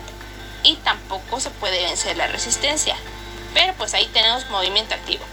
[0.62, 2.96] y tampoco se puede vencer la resistencia.
[3.54, 5.24] Pero pues ahí tenemos movimiento activo.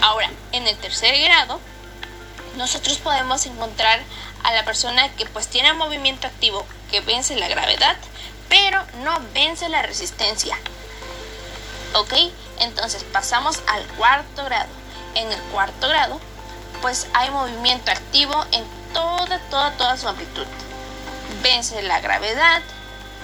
[0.00, 1.60] Ahora, en el tercer grado,
[2.56, 4.00] nosotros podemos encontrar
[4.42, 7.96] a la persona que pues tiene movimiento activo, que vence la gravedad,
[8.48, 10.56] pero no vence la resistencia.
[11.94, 12.12] ¿Ok?
[12.60, 14.68] Entonces pasamos al cuarto grado.
[15.14, 16.20] En el cuarto grado,
[16.82, 20.46] pues hay movimiento activo en toda, toda, toda su amplitud.
[21.42, 22.62] Vence la gravedad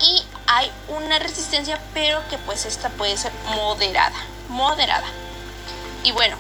[0.01, 5.07] y hay una resistencia, pero que pues esta puede ser moderada, moderada.
[6.03, 6.37] Y bueno,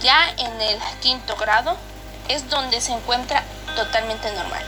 [0.00, 1.76] ya en el quinto grado
[2.28, 3.42] es donde se encuentra
[3.74, 4.64] totalmente normal,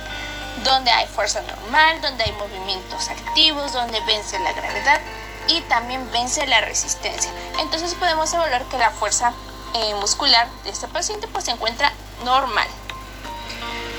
[0.64, 5.00] donde hay fuerza normal, donde hay movimientos activos, donde vence la gravedad
[5.46, 7.30] y también vence la resistencia.
[7.60, 9.32] Entonces podemos evaluar que la fuerza
[9.74, 11.92] eh, muscular de este paciente pues se encuentra
[12.24, 12.66] normal.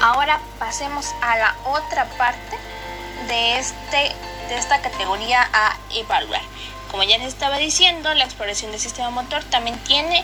[0.01, 2.57] Ahora pasemos a la otra parte
[3.29, 4.13] de, este,
[4.49, 6.41] de esta categoría a evaluar.
[6.91, 10.23] Como ya les estaba diciendo, la exploración del sistema motor también tiene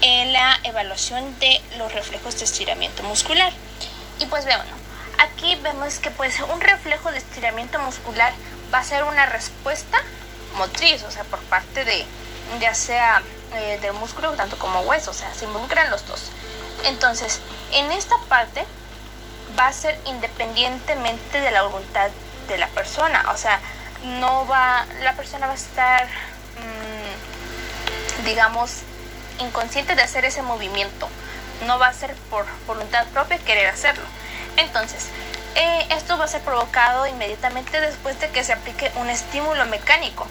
[0.00, 3.52] eh, la evaluación de los reflejos de estiramiento muscular.
[4.18, 4.66] Y pues veamos,
[5.18, 8.32] aquí vemos que pues un reflejo de estiramiento muscular
[8.72, 9.98] va a ser una respuesta
[10.56, 12.04] motriz, o sea, por parte de
[12.60, 13.22] ya sea
[13.54, 16.30] eh, de músculo tanto como hueso, o sea, se involucran los dos.
[16.84, 17.40] Entonces,
[17.72, 18.64] en esta parte
[19.58, 22.10] va a ser independientemente de la voluntad
[22.48, 23.60] de la persona, o sea,
[24.20, 28.82] no va, la persona va a estar, mm, digamos,
[29.40, 31.08] inconsciente de hacer ese movimiento,
[31.66, 34.04] no va a ser por voluntad propia querer hacerlo.
[34.56, 35.08] Entonces,
[35.54, 40.26] eh, esto va a ser provocado inmediatamente después de que se aplique un estímulo mecánico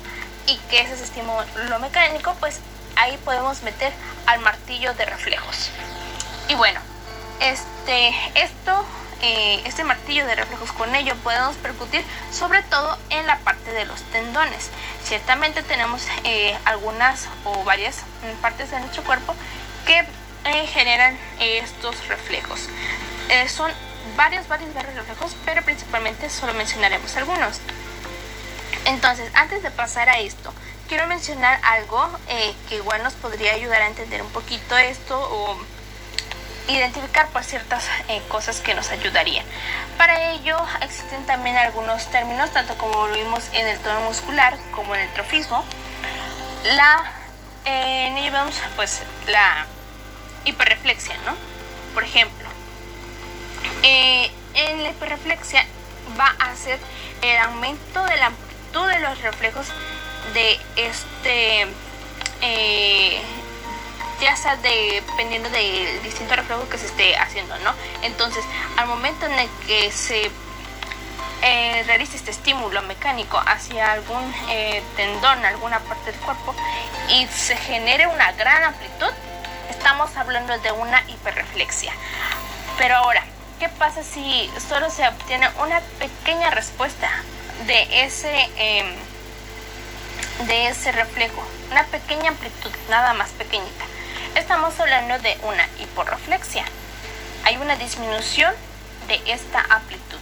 [0.46, 2.60] y que ese estímulo mecánico, pues
[2.96, 3.92] ahí podemos meter
[4.26, 5.70] al martillo de reflejos.
[6.48, 6.80] Y bueno,
[7.40, 8.86] este, esto,
[9.22, 13.86] eh, este martillo de reflejos con ello podemos percutir sobre todo en la parte de
[13.86, 14.70] los tendones.
[15.04, 18.04] Ciertamente tenemos eh, algunas o varias
[18.42, 19.36] partes de nuestro cuerpo
[19.86, 20.06] que
[20.68, 22.70] generan estos reflejos.
[23.50, 23.70] son
[24.16, 27.60] varios, varios, varios reflejos, pero principalmente solo mencionaremos algunos.
[28.86, 30.54] Entonces, antes de pasar a esto,
[30.88, 35.58] quiero mencionar algo eh, que igual nos podría ayudar a entender un poquito esto o
[36.68, 39.46] identificar por ciertas eh, cosas que nos ayudarían.
[39.98, 44.96] Para ello existen también algunos términos, tanto como lo vimos en el tono muscular como
[44.96, 45.64] en el trofismo.
[46.76, 47.12] La,
[47.66, 48.34] eh, en ello
[48.76, 49.66] pues la
[50.46, 51.36] hiperreflexia, ¿no?
[51.94, 52.48] Por ejemplo,
[53.84, 55.66] eh, en la hiperreflexia
[56.20, 56.80] va a ser
[57.22, 59.68] el aumento de la amplitud de los reflejos
[60.34, 61.68] de este
[64.62, 67.74] dependiendo del distinto reflejo que se esté haciendo, ¿no?
[68.04, 68.44] Entonces,
[68.78, 70.30] al momento en el que se
[71.42, 76.56] eh, realice este estímulo mecánico hacia algún eh, tendón, alguna parte del cuerpo,
[77.10, 79.12] y se genere una gran amplitud,
[79.70, 81.94] estamos hablando de una hiperreflexia.
[82.78, 83.24] Pero ahora,
[83.60, 87.10] ¿Qué pasa si solo se obtiene una pequeña respuesta
[87.66, 88.86] de ese, em,
[90.46, 91.44] de ese reflejo?
[91.72, 93.86] Una pequeña amplitud, nada más pequeñita.
[94.36, 96.66] Estamos hablando de una hiporreflexia.
[97.44, 98.54] Hay una disminución
[99.08, 100.18] de esta amplitud.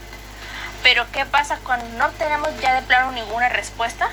[0.83, 4.09] Pero ¿qué pasa cuando no tenemos ya de plano ninguna respuesta?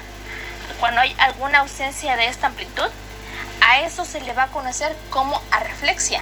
[0.81, 2.89] Cuando hay alguna ausencia de esta amplitud,
[3.61, 6.21] a eso se le va a conocer como arreflexia.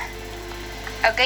[1.11, 1.21] ¿Ok?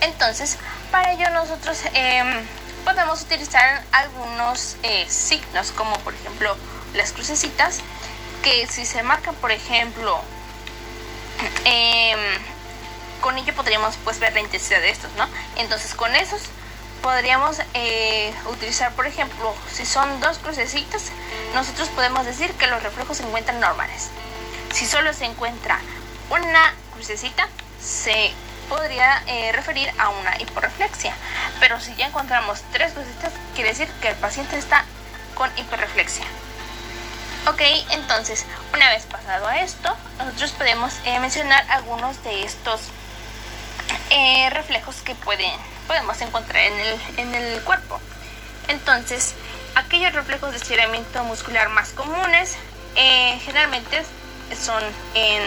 [0.00, 0.56] Entonces,
[0.90, 2.46] para ello nosotros em,
[2.84, 6.56] podemos utilizar algunos eh, signos, como por ejemplo
[6.94, 7.80] las crucecitas,
[8.42, 10.22] que si se marcan, por ejemplo,
[11.64, 12.18] em,
[13.20, 15.26] con ello podríamos pues ver la intensidad de estos, ¿no?
[15.56, 16.42] Entonces con esos
[17.02, 21.10] podríamos eh, utilizar, por ejemplo, si son dos crucecitas,
[21.54, 24.10] nosotros podemos decir que los reflejos se encuentran normales.
[24.72, 25.80] Si solo se encuentra
[26.30, 27.48] una crucecita,
[27.80, 28.32] se
[28.68, 31.14] podría eh, referir a una hiporreflexia.
[31.60, 34.84] Pero si ya encontramos tres cositas, quiere decir que el paciente está
[35.34, 36.24] con hiperreflexia.
[37.48, 38.44] Ok, entonces,
[38.74, 42.80] una vez pasado a esto, nosotros podemos eh, mencionar algunos de estos
[44.10, 45.50] eh, reflejos que pueden,
[45.86, 48.00] podemos encontrar en el, en el cuerpo.
[48.68, 49.34] Entonces,
[49.74, 52.56] aquellos reflejos de estiramiento muscular más comunes
[53.44, 54.02] generalmente
[54.54, 54.82] son
[55.14, 55.42] en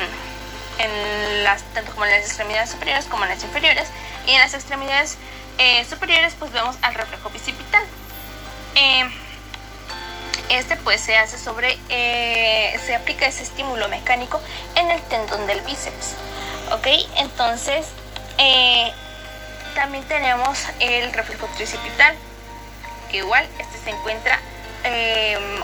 [0.81, 3.87] en las, tanto como en las extremidades superiores como en las inferiores.
[4.27, 5.17] Y en las extremidades
[5.57, 7.83] eh, superiores pues vemos al reflejo bicipital.
[10.49, 14.41] Eh, este pues se hace sobre, eh, se aplica ese estímulo mecánico
[14.75, 16.15] en el tendón del bíceps.
[16.71, 16.87] ¿Ok?
[17.17, 17.85] Entonces
[19.75, 22.15] también tenemos el reflejo tricipital,
[23.09, 24.39] que igual este se encuentra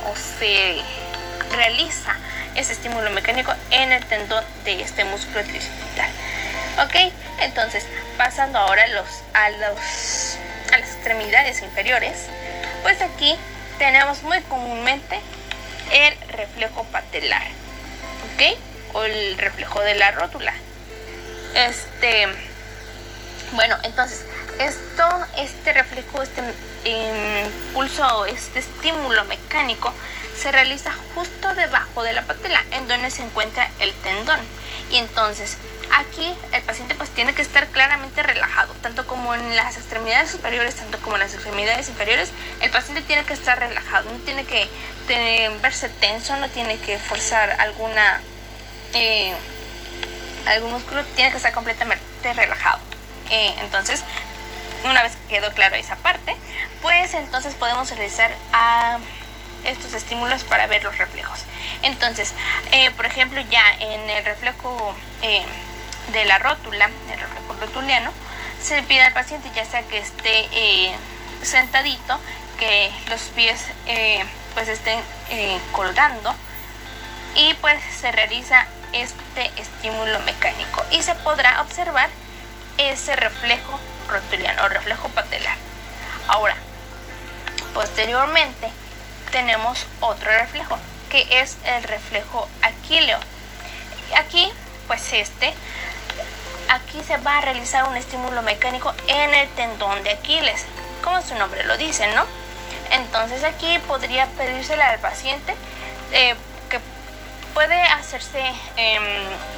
[0.05, 0.81] o se
[1.55, 2.15] realiza
[2.55, 6.09] ese estímulo mecánico en el tendón de este músculo tricipital.
[6.83, 7.85] Ok, entonces
[8.17, 10.37] pasando ahora a, los, a, los,
[10.71, 12.27] a las extremidades inferiores,
[12.83, 13.35] pues aquí
[13.77, 15.19] tenemos muy comúnmente
[15.91, 17.47] el reflejo patelar,
[18.33, 18.57] ok,
[18.93, 20.53] o el reflejo de la rótula.
[21.53, 22.27] Este,
[23.53, 24.25] bueno, entonces
[24.59, 25.03] esto,
[25.37, 26.41] este reflejo, este
[26.85, 29.93] impulso, este estímulo mecánico
[30.37, 34.39] se realiza justo debajo de la patela, en donde se encuentra el tendón.
[34.91, 35.57] Y entonces
[35.95, 40.75] aquí el paciente pues tiene que estar claramente relajado, tanto como en las extremidades superiores,
[40.75, 42.31] tanto como en las extremidades inferiores,
[42.61, 44.69] el paciente tiene que estar relajado, no tiene que
[45.61, 48.21] verse tenso, no tiene que forzar alguna
[48.93, 49.33] eh,
[50.47, 52.79] algún músculo, tiene que estar completamente relajado.
[53.29, 54.03] Eh, entonces,
[54.85, 56.35] una vez que quedó claro esa parte,
[56.81, 58.99] pues entonces podemos realizar a
[59.65, 61.39] estos estímulos para ver los reflejos.
[61.81, 62.33] Entonces,
[62.71, 64.95] eh, por ejemplo, ya en el reflejo
[66.11, 68.11] de la rótula, el reflejo rotuliano,
[68.61, 70.95] se pide al paciente ya sea que esté eh,
[71.41, 72.19] sentadito,
[72.59, 73.61] que los pies
[74.55, 74.99] pues estén
[75.71, 76.33] colgando
[77.35, 82.09] y pues se realiza este estímulo mecánico y se podrá observar
[82.77, 85.55] ese reflejo rotuliano o reflejo patelar.
[86.27, 86.55] Ahora,
[87.73, 88.69] posteriormente,
[89.31, 90.77] tenemos otro reflejo,
[91.09, 93.19] que es el reflejo aquíleo.
[94.15, 94.51] Aquí,
[94.87, 95.53] pues este,
[96.69, 100.65] aquí se va a realizar un estímulo mecánico en el tendón de Aquiles,
[101.03, 102.25] como su nombre lo dice, ¿no?
[102.91, 105.55] Entonces aquí podría pedírsele al paciente
[106.11, 106.35] eh,
[106.69, 106.79] que
[107.53, 108.39] puede hacerse
[108.77, 109.03] em,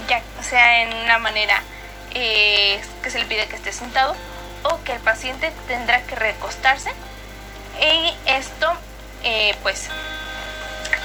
[0.07, 1.61] ya sea en una manera
[2.11, 4.15] eh, que se le pide que esté sentado
[4.63, 6.91] o que el paciente tendrá que recostarse
[7.79, 8.73] y esto
[9.23, 9.89] eh, pues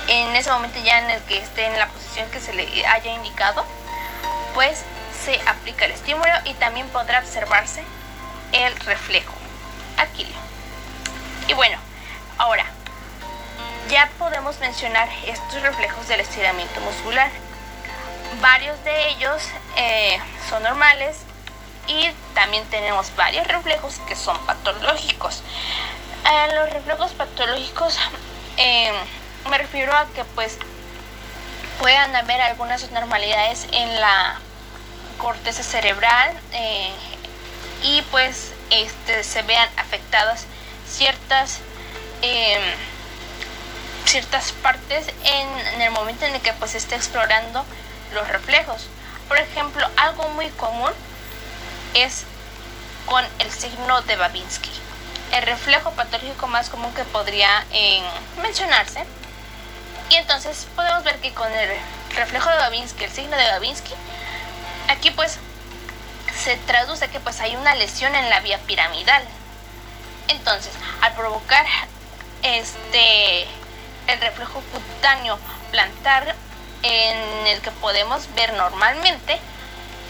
[0.08, 3.14] en ese momento ya en el que esté en la posición que se le haya
[3.14, 3.64] indicado,
[4.54, 4.82] pues
[5.24, 7.82] se aplica el estímulo y también podrá observarse
[8.52, 9.34] el reflejo
[9.98, 10.38] aquileo.
[11.48, 11.78] Y bueno,
[12.38, 12.66] ahora
[13.88, 17.30] ya podemos mencionar estos reflejos del estiramiento muscular.
[18.40, 19.42] Varios de ellos
[19.76, 20.18] eh,
[20.48, 21.18] son normales
[21.86, 25.42] y también tenemos varios reflejos que son patológicos
[26.54, 27.98] los reflejos patológicos
[28.56, 28.92] eh,
[29.50, 30.58] me refiero a que pues
[31.78, 34.40] puedan haber algunas anormalidades en la
[35.18, 36.90] corteza cerebral eh,
[37.82, 40.46] y pues este, se vean afectadas
[40.88, 41.60] ciertas
[42.22, 42.62] em,
[44.06, 47.64] ciertas partes en, el momento en el que pues esté explorando
[48.12, 48.86] los reflejos
[49.28, 50.90] por ejemplo algo muy común
[51.94, 52.24] es
[53.06, 54.70] con el signo de Babinski
[55.34, 58.02] el reflejo patológico más común que podría eh,
[58.40, 59.04] mencionarse.
[60.10, 61.70] Y entonces podemos ver que con el
[62.14, 63.94] reflejo de Babinski, el signo de Babinski,
[64.88, 65.38] aquí pues
[66.36, 69.22] se traduce que pues hay una lesión en la vía piramidal.
[70.28, 71.66] Entonces, al provocar
[72.42, 73.42] este
[74.06, 75.38] el reflejo cutáneo
[75.70, 76.34] plantar
[76.82, 79.40] en el que podemos ver normalmente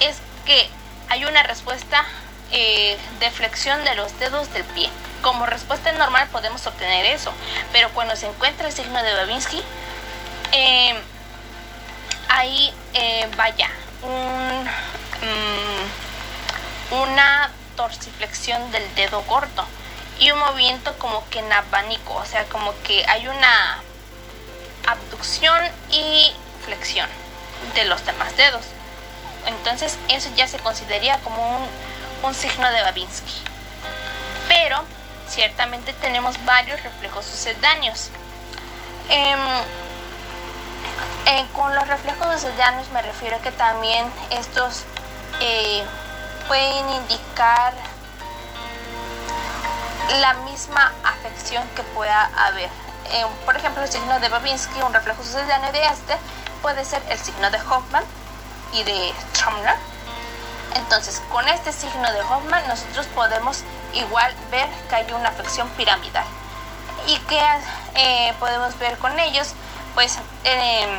[0.00, 0.68] es que
[1.08, 2.04] hay una respuesta
[2.50, 4.90] eh, de flexión de los dedos del pie.
[5.22, 7.32] Como respuesta normal podemos obtener eso,
[7.72, 9.62] pero cuando se encuentra el signo de Babinski,
[10.52, 10.96] em,
[12.28, 13.70] ahí eh, vaya
[14.04, 14.64] mm,
[17.02, 19.64] una torsiflexión del dedo gordo
[20.18, 23.82] y un movimiento como que en abanico, o sea, como que hay una
[24.86, 25.58] abducción
[25.90, 26.32] y
[26.64, 27.08] flexión
[27.74, 28.64] de los demás dedos.
[29.46, 31.66] Entonces eso ya se consideraría como un,
[32.22, 33.42] un signo de Babinski.
[34.48, 34.84] Pero
[35.28, 38.10] ciertamente tenemos varios reflejos sucedáneos.
[39.08, 39.38] Em,
[41.26, 44.84] eh, con los reflejos sucedáneos me refiero a que también estos
[45.40, 45.84] eh,
[46.48, 47.72] pueden indicar
[50.20, 52.70] la misma afección que pueda haber.
[53.10, 56.16] Eh, por ejemplo, el signo de Babinski, un reflejo sucedáneo de este,
[56.62, 58.04] puede ser el signo de Hoffman
[58.72, 59.76] y de Tromner.
[60.74, 63.62] Entonces, con este signo de Hoffman nosotros podemos
[63.94, 66.24] igual ver que hay una flexión piramidal.
[67.06, 67.40] ¿Y qué
[67.94, 69.54] eh, podemos ver con ellos?
[69.94, 70.90] Pues em,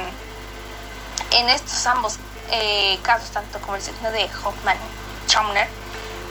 [1.31, 2.17] en estos ambos
[2.51, 4.77] eh, casos, tanto como el signo de hoffman
[5.27, 5.67] chomner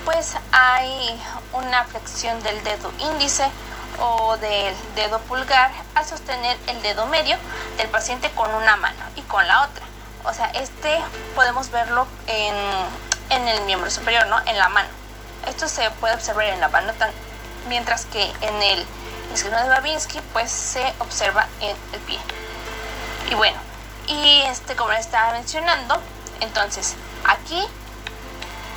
[0.05, 1.21] pues hay
[1.53, 3.45] una flexión del dedo índice
[3.99, 7.37] o del dedo pulgar al sostener el dedo medio
[7.77, 9.85] del paciente con una mano y con la otra.
[10.25, 11.01] O sea, este
[11.35, 12.55] podemos verlo en,
[13.49, 14.39] el miembro superior, ¿no?
[14.47, 14.89] En la mano.
[15.47, 16.93] Esto se puede observar en la mano,
[17.69, 18.87] mientras que en el
[19.35, 22.19] signo de Babinski pues se observa en el pie.
[23.31, 23.59] Y bueno,
[24.07, 26.01] y este como les estaba mencionando,
[26.41, 26.95] entonces
[27.25, 27.63] aquí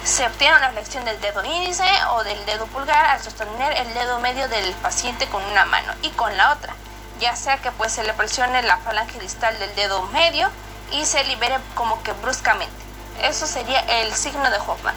[0.04, 4.20] se obtiene una flexión del dedo índice o del dedo pulgar al sostener el dedo
[4.20, 6.74] medio del paciente con una mano y con la otra,
[7.20, 10.50] ya sea que pues se le presione la falange distal del dedo medio
[10.92, 12.76] y se libere como que bruscamente.
[13.22, 14.96] Eso sería el signo de Hoffman.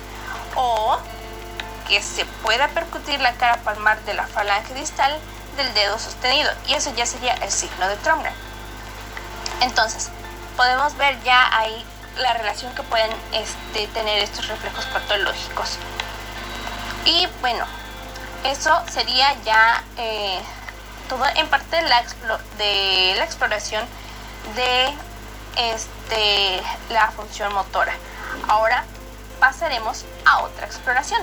[0.55, 0.99] O
[1.89, 5.19] que se pueda percutir la cara palmar de la falange distal
[5.57, 8.33] del dedo sostenido y eso ya sería el signo de Tromner.
[9.61, 10.11] Entonces,
[10.57, 11.85] podemos ver ya ahí
[12.19, 15.79] la relación que pueden este, tener estos reflejos patológicos.
[17.05, 17.65] Y bueno,
[18.45, 20.39] eso sería ya eh,
[21.09, 22.03] todo en parte de la,
[22.59, 23.85] de la exploración
[24.55, 24.95] de
[25.57, 27.95] este, la función motora.
[28.49, 28.85] Ahora
[29.39, 31.21] pasaremos a otra exploración.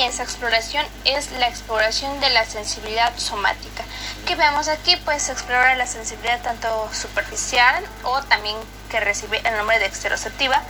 [0.00, 3.84] Y esa exploración es la exploración de la sensibilidad somática.
[4.26, 8.56] Que vemos aquí, pues se explora la sensibilidad tanto superficial o también
[8.90, 10.62] que recibe el nombre de exteroceptiva.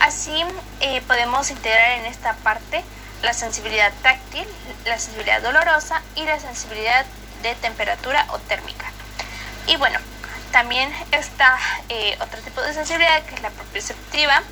[0.00, 0.44] Así
[0.80, 2.84] eh, podemos integrar en esta parte
[3.22, 4.46] la sensibilidad táctil,
[4.84, 7.06] la sensibilidad dolorosa y la sensibilidad
[7.42, 8.92] de temperatura o térmica.
[9.66, 9.98] Y bueno,
[10.52, 11.58] también está
[11.88, 14.42] eh, otro tipo de sensibilidad que es la propioceptiva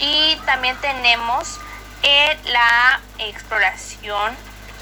[0.00, 1.60] y también tenemos
[2.02, 4.36] eh, la exploración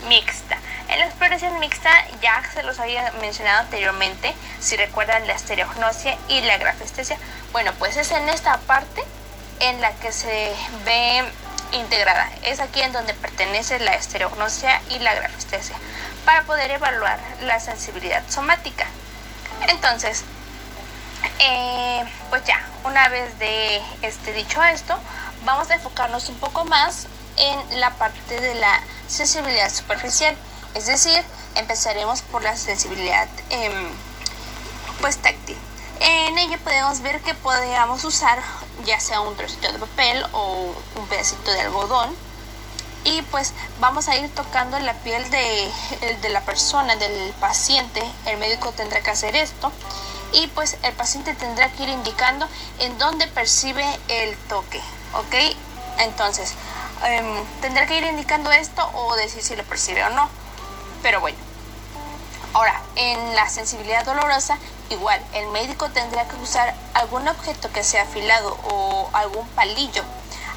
[0.09, 0.59] mixta.
[0.89, 1.91] En la exploración mixta
[2.21, 7.19] ya se los había mencionado anteriormente, si recuerdan la estereognosia y la grafestesia.
[7.53, 9.03] Bueno, pues es en esta parte
[9.61, 10.55] en la que se
[10.85, 11.25] ve
[11.73, 12.31] integrada.
[12.43, 15.77] Es aquí en donde pertenece la estereognosia y la grafestesia
[16.25, 18.87] para poder evaluar la sensibilidad somática.
[19.69, 20.25] Entonces,
[21.39, 24.99] eh, pues ya, una vez de este dicho esto,
[25.47, 30.37] vamos a enfocarnos un poco más en la parte de la sensibilidad superficial.
[30.75, 31.23] Es decir,
[31.55, 33.89] empezaremos por la sensibilidad em,
[35.01, 35.57] pues táctil.
[36.01, 38.43] En ella podemos ver que podríamos usar
[38.85, 42.15] ya sea un trocito de papel o un pedacito de algodón
[43.05, 45.71] y pues vamos a ir tocando la piel de,
[46.21, 48.03] de, la persona, del paciente.
[48.27, 49.73] El médico tendrá que hacer esto
[50.33, 52.49] y pues el paciente tendrá que ir indicando
[52.81, 54.83] en dónde percibe el toque,
[55.21, 55.35] ¿ok?
[55.99, 56.55] Entonces,
[57.05, 60.29] em, tendrá que ir indicando esto o decir si lo percibe o no.
[61.03, 61.39] Pero bueno,
[62.53, 64.59] ahora en la sensibilidad dolorosa
[64.89, 70.05] Igual, el médico tendrá que usar algún objeto que sea afilado o algún palillo,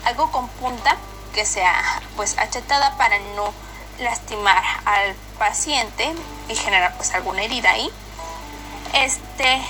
[0.06, 0.98] algo con punta
[1.34, 1.74] que sea
[2.16, 3.52] pues achatada para no
[4.00, 6.14] lastimar al paciente
[6.48, 7.90] y generar pues alguna herida ahí.
[8.94, 9.64] Este,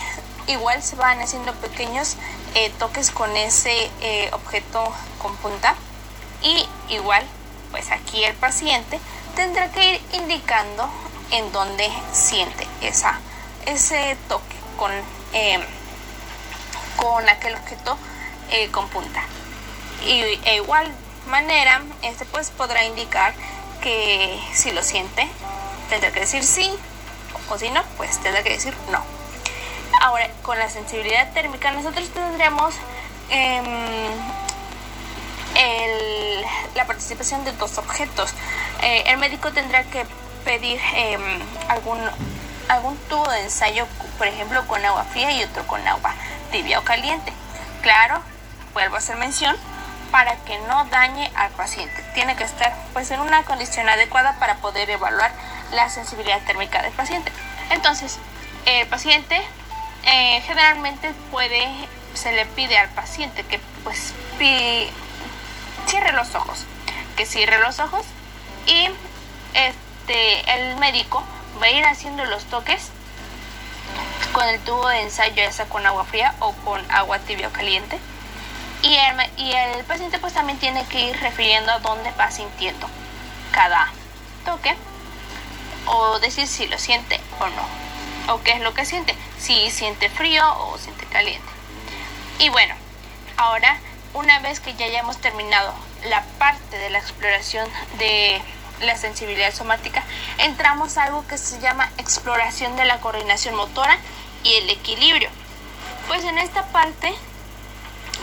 [0.48, 2.18] igual se van haciendo pequeños
[2.56, 5.76] eh, toques con ese eh, objeto con punta
[6.42, 7.26] y igual
[7.72, 9.00] pues aquí el paciente
[9.36, 10.90] tendrá que ir indicando
[11.32, 13.20] en dónde siente esa
[13.66, 14.92] ese toque con,
[15.34, 15.60] eh,
[16.96, 17.98] con aquel objeto
[18.52, 19.24] eh, con punta.
[20.06, 20.92] Y de igual
[21.28, 23.34] manera, este pues podrá indicar
[23.82, 25.28] que si lo siente,
[25.90, 26.72] tendrá que decir sí,
[27.50, 29.19] o si no, pues tendrá que decir no.
[30.02, 32.76] Ahora, con la sensibilidad térmica, nosotros tendremos
[33.30, 33.66] em,
[36.76, 38.34] la participación de dos objetos.
[38.82, 40.06] Eh, el médico tendrá que
[40.46, 41.22] pedir em,
[41.68, 42.00] algún
[42.70, 43.88] algún tubo de ensayo,
[44.18, 46.14] por ejemplo, con agua fría y otro con agua
[46.52, 47.34] tibia o caliente.
[47.82, 48.22] Claro,
[48.74, 49.56] vuelvo a hacer mención,
[50.12, 52.04] para que no dañe al paciente.
[52.14, 55.32] Tiene que estar pues en una condición adecuada para poder evaluar
[55.72, 57.32] la sensibilidad térmica del paciente.
[57.72, 58.20] Entonces,
[58.66, 59.42] el paciente
[60.04, 61.14] eh, generalmente
[62.14, 64.14] se le pide al paciente que pues
[65.86, 66.66] cierre los ojos,
[67.16, 68.06] que cierre los ojos
[68.66, 68.88] y
[69.54, 71.24] este, el médico
[71.62, 72.90] va a ir haciendo los toques
[74.32, 77.52] con el tubo de ensayo, ya sea con agua fría o con agua tibia o
[77.52, 78.00] caliente.
[78.82, 82.88] Y el, y el paciente pues también tiene que ir refiriendo a dónde va sintiendo
[83.52, 83.92] cada
[84.46, 84.76] toque
[85.86, 87.89] o decir si lo siente o no.
[88.30, 91.48] O qué es lo que siente, si siente frío o siente caliente.
[92.40, 92.76] Y bueno,
[93.38, 93.80] ahora
[94.14, 95.74] una vez que ya hayamos terminado
[96.10, 98.42] la parte de la exploración de
[98.82, 100.04] la sensibilidad somática,
[100.38, 103.98] entramos a algo que se llama exploración de la coordinación motora
[104.44, 105.30] y el equilibrio.
[106.08, 107.14] Pues en esta parte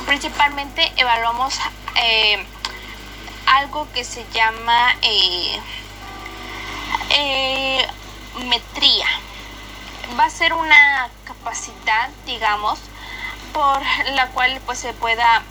[0.06, 1.58] principalmente evaluamos
[1.96, 2.44] eh,
[3.46, 5.60] algo que se llama eh,
[7.10, 7.86] eh,
[8.46, 9.06] metría.
[10.18, 12.78] Va a ser una capacidad, digamos,
[13.52, 13.80] por
[14.14, 15.42] la cual pues se pueda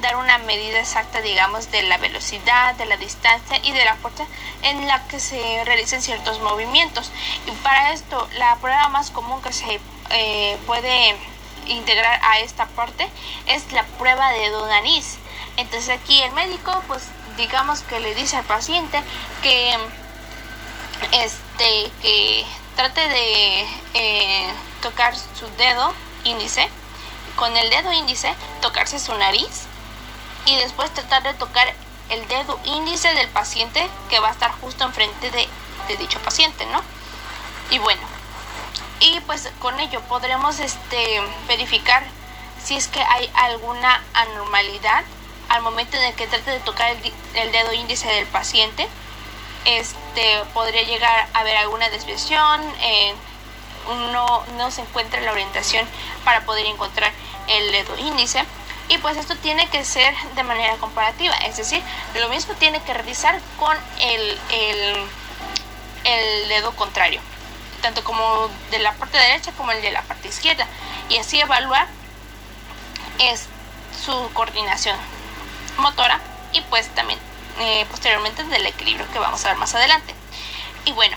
[0.00, 4.26] dar una medida exacta, digamos, de la velocidad, de la distancia y de la fuerza
[4.62, 7.10] en la que se realicen ciertos movimientos.
[7.46, 9.80] Y para esto, la prueba más común que se
[10.10, 11.16] eh, puede
[11.66, 13.08] integrar a esta parte
[13.46, 15.18] es la prueba de nariz.
[15.56, 17.04] Entonces aquí el médico, pues
[17.36, 19.02] digamos que le dice al paciente
[19.42, 19.76] que
[21.12, 22.44] este que
[22.76, 25.92] trate de eh, tocar su dedo
[26.24, 26.68] índice
[27.36, 29.66] con el dedo índice tocarse su nariz
[30.46, 31.74] y después tratar de tocar
[32.08, 35.48] el dedo índice del paciente que va a estar justo enfrente de,
[35.96, 36.82] dicho paciente, ¿no?
[37.70, 38.02] Y bueno,
[39.00, 42.04] y pues con ello podremos este, verificar
[42.62, 45.04] si es que hay alguna anormalidad
[45.48, 46.96] al momento en el que trate de tocar
[47.34, 48.88] el, dedo índice del paciente.
[49.66, 53.14] Este, podría llegar a haber alguna desviación, eh,
[54.12, 55.86] no, no se encuentra la orientación
[56.24, 57.12] para poder encontrar
[57.48, 58.44] el dedo índice.
[58.88, 61.82] Y pues esto tiene que ser de manera comparativa, es decir,
[62.14, 64.96] lo mismo tiene que revisar con el, el,
[66.04, 67.20] el dedo contrario
[67.82, 70.66] tanto como de la parte derecha como el de la parte izquierda,
[71.08, 71.86] y así evaluar
[73.18, 73.46] es
[74.04, 74.96] su coordinación
[75.78, 76.20] motora
[76.52, 77.18] y pues también
[77.58, 80.14] eh, posteriormente del equilibrio que vamos a ver más adelante.
[80.84, 81.16] Y bueno,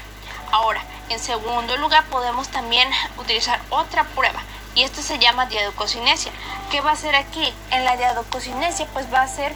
[0.51, 4.41] ahora en segundo lugar podemos también utilizar otra prueba
[4.73, 6.31] y esto se llama diadococinesia.
[6.71, 7.53] ¿Qué va a hacer aquí?
[7.71, 9.53] En la diadococinesia pues va a ser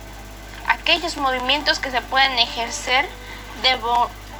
[0.68, 3.08] aquellos movimientos que se pueden ejercer
[3.62, 3.78] de,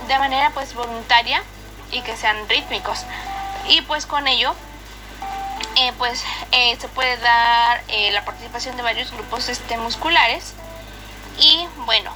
[0.08, 1.42] de manera pues voluntaria
[1.92, 3.06] y que sean rítmicos.
[3.70, 4.54] Y pues con ello
[5.78, 10.54] eh, pues eh, se puede dar la participación de varios grupos este, musculares
[11.38, 12.12] y bueno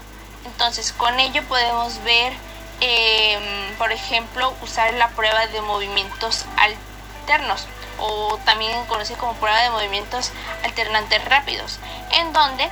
[0.48, 2.34] entonces con ello podemos ver
[2.82, 7.66] em, por ejemplo usar la prueba de movimientos alternos
[8.00, 10.32] o también conocida como prueba de movimientos
[10.64, 11.80] alternantes rápidos
[12.12, 12.70] en donde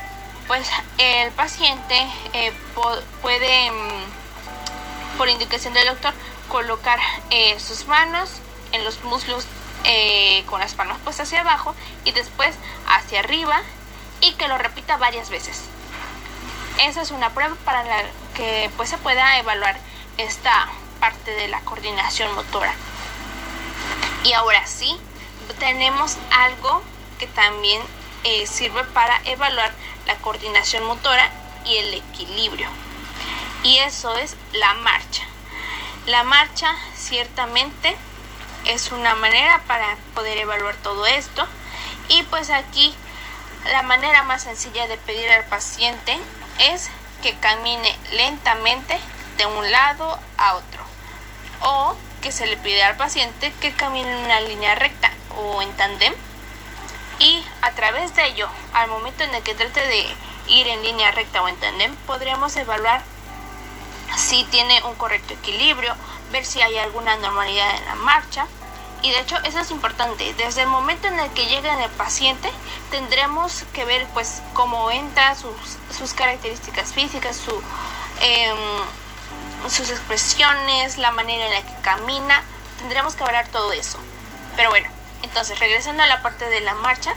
[0.47, 2.07] pues el paciente
[3.22, 3.76] puede em,
[5.18, 6.14] por indicación del doctor
[6.49, 6.99] colocar
[7.30, 8.30] eh, sus manos
[8.72, 9.45] en los muslos
[9.84, 12.56] eh, con las palmas puestas hacia abajo y después
[12.88, 13.61] hacia arriba
[14.22, 15.64] y que lo repita varias veces.
[16.80, 18.03] Esa es una prueba para la
[18.35, 19.77] que pues se pueda evaluar
[20.18, 20.68] esta
[20.99, 22.73] parte de la coordinación motora.
[24.23, 24.97] Y ahora sí,
[25.60, 26.81] tenemos algo
[27.19, 27.81] que también
[28.23, 29.72] eh, sirve para evaluar
[30.06, 31.30] la coordinación motora
[31.65, 32.68] y el equilibrio.
[33.64, 35.23] Y eso es la marcha.
[36.07, 37.95] La marcha ciertamente
[38.65, 41.47] es una manera para poder evaluar todo esto
[42.10, 42.93] y pues aquí
[43.72, 46.18] la manera más sencilla de pedir al paciente
[46.60, 46.90] es
[47.22, 48.99] que camine lentamente
[49.38, 50.84] de un lado a otro
[51.61, 55.72] o que se le pide al paciente que camine en una línea recta o en
[55.73, 56.14] tandem
[57.19, 60.07] y a través de ello al momento en el que trate de
[60.48, 63.03] ir en línea recta o en tandem podríamos evaluar
[64.15, 65.94] si tiene un correcto equilibrio,
[66.32, 68.48] ver si hay alguna anormalidad en la marcha.
[69.06, 70.34] Y de hecho eso es importante.
[70.34, 72.49] Desde el momento en el que llega el paciente
[72.90, 77.52] tendremos que ver pues cómo entra, sus, características físicas, su,
[78.22, 78.57] em,
[79.69, 82.44] sus expresiones, la manera en la que camina.
[82.80, 83.99] Tendremos que hablar todo eso.
[84.56, 84.90] Pero bueno,
[85.22, 87.14] entonces regresando a la parte de la marcha,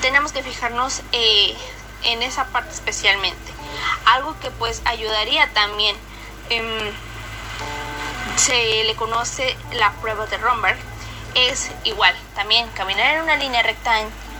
[0.00, 1.54] tenemos que fijarnos eh,
[2.04, 3.52] en esa parte especialmente.
[4.06, 5.94] Algo que pues ayudaría también,
[6.48, 6.90] em,
[8.36, 10.78] se le conoce la prueba de Romberg,
[11.34, 13.94] es igual, también caminar en una línea recta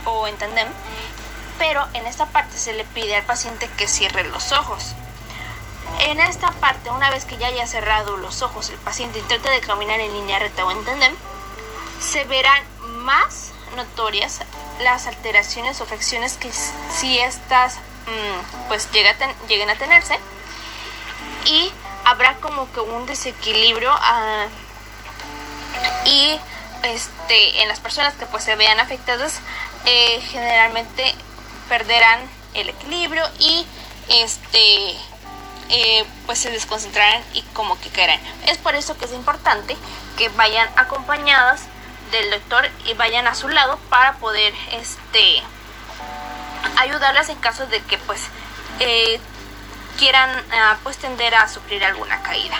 [0.04, 0.68] o en tandem,
[1.58, 4.94] pero en esta parte se le pide al paciente que cierre los ojos.
[6.00, 9.60] En esta parte, una vez que ya haya cerrado los ojos el paciente intenta de
[9.60, 11.14] caminar en línea recta o en tandem,
[12.00, 12.62] se verán
[13.04, 14.40] más notorias
[14.80, 20.18] las alteraciones o fracciones que si estas mm, pues lleguen a tenerse
[21.44, 21.72] y
[22.05, 24.47] habrá como que un desequilibrio ah,
[26.06, 26.39] y
[26.82, 29.40] este en las personas que pues se vean afectadas
[29.86, 31.14] eh, generalmente
[31.68, 32.20] perderán
[32.55, 33.66] el equilibrio y
[34.09, 34.97] este
[35.70, 38.20] eh, pues se desconcentrarán y como que caerán.
[38.47, 39.76] Es por eso que es importante
[40.16, 41.62] que vayan acompañadas
[42.12, 45.43] del doctor y vayan a su lado para poder este
[46.76, 48.20] ayudarlas en caso de que pues
[48.81, 49.20] eh,
[49.98, 52.56] quieran ah, pues tender a sufrir alguna caída.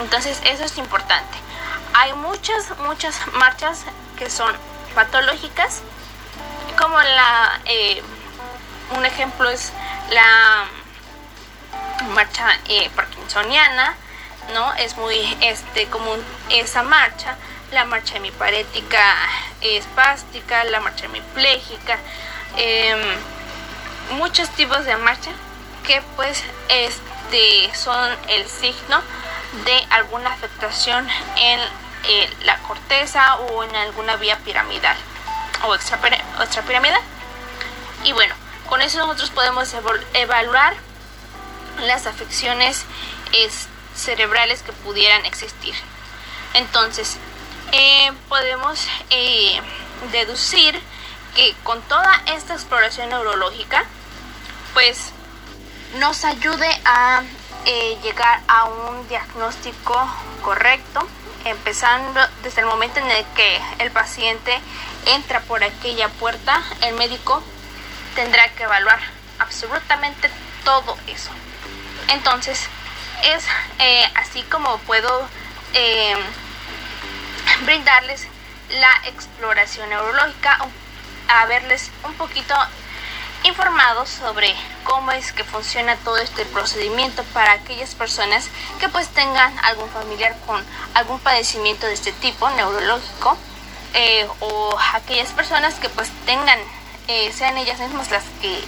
[0.00, 1.38] Entonces eso es importante.
[1.94, 3.84] Hay muchas muchas marchas
[4.16, 4.54] que son
[4.94, 5.80] patológicas
[6.80, 8.02] como la eh,
[8.96, 9.72] un ejemplo es
[10.10, 10.64] la
[12.14, 13.96] marcha eh, parkinsoniana
[14.52, 17.36] no es muy este común esa marcha.
[17.70, 19.16] La marcha hemiparética
[19.62, 21.98] espástica, la marcha hemipléjica,
[22.56, 23.00] em,
[24.18, 25.30] muchos tipos de marcha
[25.86, 29.00] que pues este son el signo
[29.64, 31.60] de alguna afectación en
[32.04, 34.96] eh, la corteza o en alguna vía piramidal
[35.66, 37.00] o extrapiramidal.
[38.04, 38.34] Y bueno,
[38.68, 39.72] con eso nosotros podemos
[40.14, 40.74] evaluar
[41.80, 42.84] las afecciones
[43.94, 45.74] cerebrales que pudieran existir.
[46.54, 47.16] Entonces,
[47.72, 49.60] eh, podemos eh,
[50.10, 50.78] deducir
[51.34, 53.84] que con toda esta exploración neurológica,
[54.74, 55.12] pues
[55.98, 57.22] nos ayude a
[57.66, 59.94] eh, llegar a un diagnóstico
[60.42, 61.06] correcto,
[61.44, 64.58] empezando desde el momento en el que el paciente
[65.06, 67.42] entra por aquella puerta, el médico
[68.14, 69.00] tendrá que evaluar
[69.38, 70.30] absolutamente
[70.64, 71.30] todo eso.
[72.08, 72.68] Entonces,
[73.24, 73.44] es
[73.78, 75.28] eh, así como puedo
[75.74, 76.16] eh,
[77.64, 78.26] brindarles
[78.70, 80.58] la exploración neurológica,
[81.28, 82.54] a verles un poquito
[83.44, 84.54] informados sobre
[84.84, 88.48] cómo es que funciona todo este procedimiento para aquellas personas
[88.78, 90.64] que pues tengan algún familiar con
[90.94, 93.36] algún padecimiento de este tipo neurológico
[93.94, 96.58] eh, o aquellas personas que pues tengan
[97.08, 98.62] eh, sean ellas mismas las que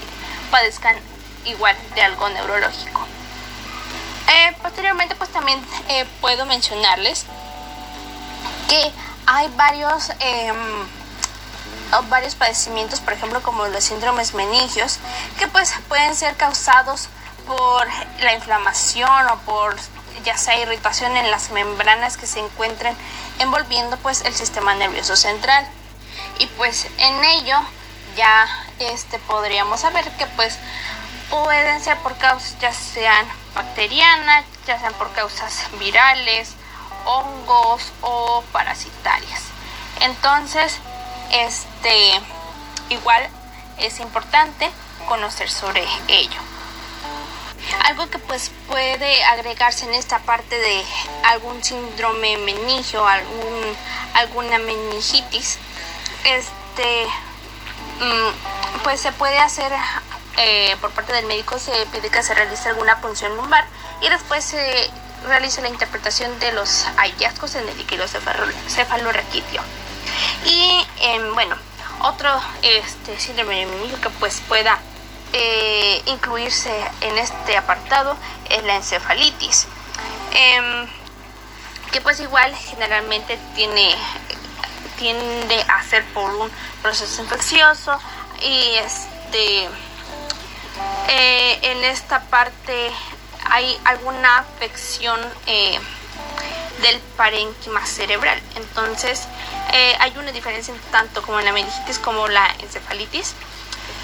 [0.51, 0.97] padezcan
[1.45, 3.07] igual de algo neurológico.
[4.29, 5.61] Eh, posteriormente pues también
[6.21, 7.27] puedo mencionarles
[8.69, 8.93] que
[9.27, 10.57] hay varios em,
[12.03, 14.99] varios padecimientos, por ejemplo como los síndromes meningios,
[15.39, 17.09] que pues pueden ser causados
[17.47, 17.87] por
[18.21, 19.77] la inflamación o por
[20.25, 22.97] ya sea irritación en las membranas que se encuentren
[23.39, 25.67] envolviendo pues el sistema nervioso central.
[26.39, 27.59] Y pues en ello
[28.17, 28.47] ya
[28.79, 30.59] este podríamos saber que pues
[31.31, 36.55] pueden ser por causas ya sean bacterianas, ya sean por causas virales,
[37.05, 39.43] hongos o parasitarias.
[40.01, 40.79] Entonces,
[41.33, 42.21] este,
[42.91, 43.29] igual
[43.79, 44.71] es importante
[45.09, 46.41] conocer sobre ello.
[47.85, 50.85] Algo que pues puede agregarse en esta parte de
[51.25, 53.77] algún síndrome meningio, algún,
[54.15, 55.59] alguna meningitis,
[56.25, 57.07] este,
[58.01, 59.73] mm, pues se puede hacer
[60.37, 63.65] eh, por parte del médico se pide que se realice alguna punción lumbar
[64.01, 64.91] y después se
[65.27, 69.63] realice la interpretación de los hallazgos en el líquido cefalorraquídeo.
[70.47, 71.57] Y em, bueno,
[72.01, 72.31] otro
[72.63, 73.67] este, síndrome
[74.03, 74.79] que pues pueda
[75.33, 76.71] eh, incluirse
[77.01, 78.17] en este apartado
[78.51, 79.67] es la encefalitis.
[80.33, 80.87] Em,
[81.95, 83.95] que pues igual generalmente tiene
[84.99, 86.51] tiende a ser por un
[86.83, 87.99] proceso infeccioso
[88.43, 89.69] y este
[91.09, 92.91] eh, en esta parte
[93.49, 95.79] hay alguna afección eh,
[96.83, 99.29] del parénquima cerebral entonces
[99.75, 103.35] eh, hay una diferencia tanto como en la meningitis como la encefalitis.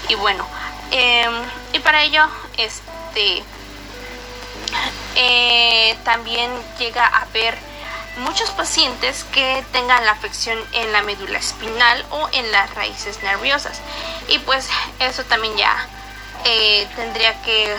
[0.09, 0.45] Y bueno,
[0.91, 1.33] em,
[1.71, 2.27] y para ello,
[2.57, 3.41] este
[5.15, 7.57] eh, también llega a haber
[8.17, 13.79] muchos pacientes que tengan la afección en la médula espinal o en las raíces nerviosas.
[14.27, 14.67] Y pues
[14.99, 15.87] eso también ya
[16.43, 17.73] eh, tendría que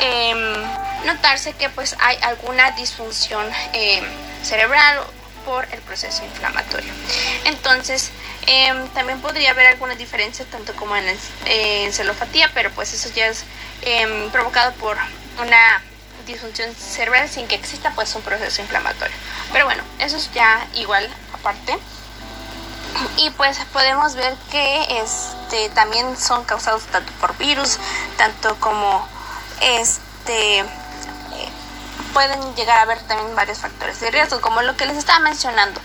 [0.00, 4.04] em, notarse que pues hay alguna disfunción em,
[4.42, 5.02] cerebral
[5.44, 6.92] por el proceso inflamatorio.
[7.44, 8.10] Entonces,
[8.46, 11.18] em, también podría haber alguna diferencia tanto como en, el,
[12.54, 13.44] pero pues eso ya es
[13.82, 14.96] em, provocado por
[15.40, 15.82] una
[16.26, 19.16] disfunción cerebral sin que exista pues un proceso inflamatorio.
[19.52, 21.76] Pero bueno, eso es ya igual aparte.
[23.16, 27.78] Y pues podemos ver que este también son causados tanto por virus,
[28.16, 29.08] tanto como
[29.60, 30.64] este
[32.12, 35.80] pueden llegar a haber también varios factores de riesgo, como lo que les estaba mencionando,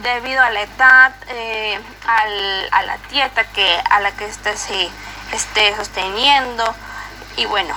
[0.00, 4.90] debido a la edad, eh, a la dieta que, a la que este se
[5.32, 6.74] esté sosteniendo
[7.36, 7.74] y bueno.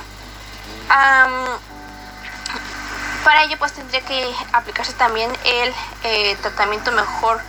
[3.24, 5.74] para ello pues tendría que aplicarse también el
[6.04, 7.40] eh, tratamiento mejor,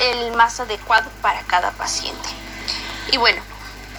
[0.00, 2.28] el más adecuado para cada paciente.
[3.10, 3.42] Y bueno,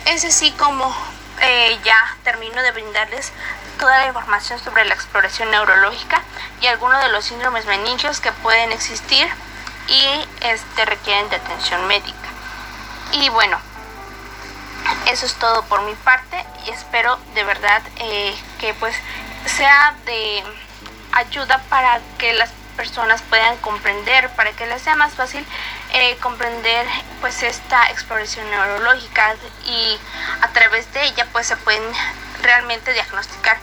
[0.06, 0.94] es así como
[1.42, 3.32] eh, ya termino de brindarles
[3.80, 6.22] toda la información sobre la exploración neurológica
[6.62, 9.28] y algunos de los síndromes meningios que pueden existir
[9.88, 12.30] y este, requieren de atención médica.
[13.14, 13.58] Y bueno,
[15.08, 18.96] eso es todo por mi parte y espero de verdad eh, que pues
[19.46, 20.44] sea de
[21.12, 25.46] ayuda para que las personas puedan comprender, para que les sea más fácil
[25.94, 26.86] eh, comprender
[27.22, 29.36] pues esta exploración neurológica
[29.66, 29.98] y
[30.42, 31.84] a través de ella pues se pueden
[32.42, 33.58] realmente diagnosticar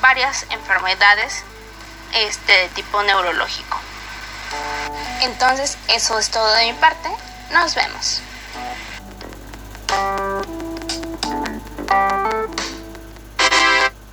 [0.00, 1.44] varias enfermedades
[2.14, 3.80] este, de tipo neurológico.
[5.22, 7.10] Entonces eso es todo de mi parte,
[7.50, 8.22] nos vemos.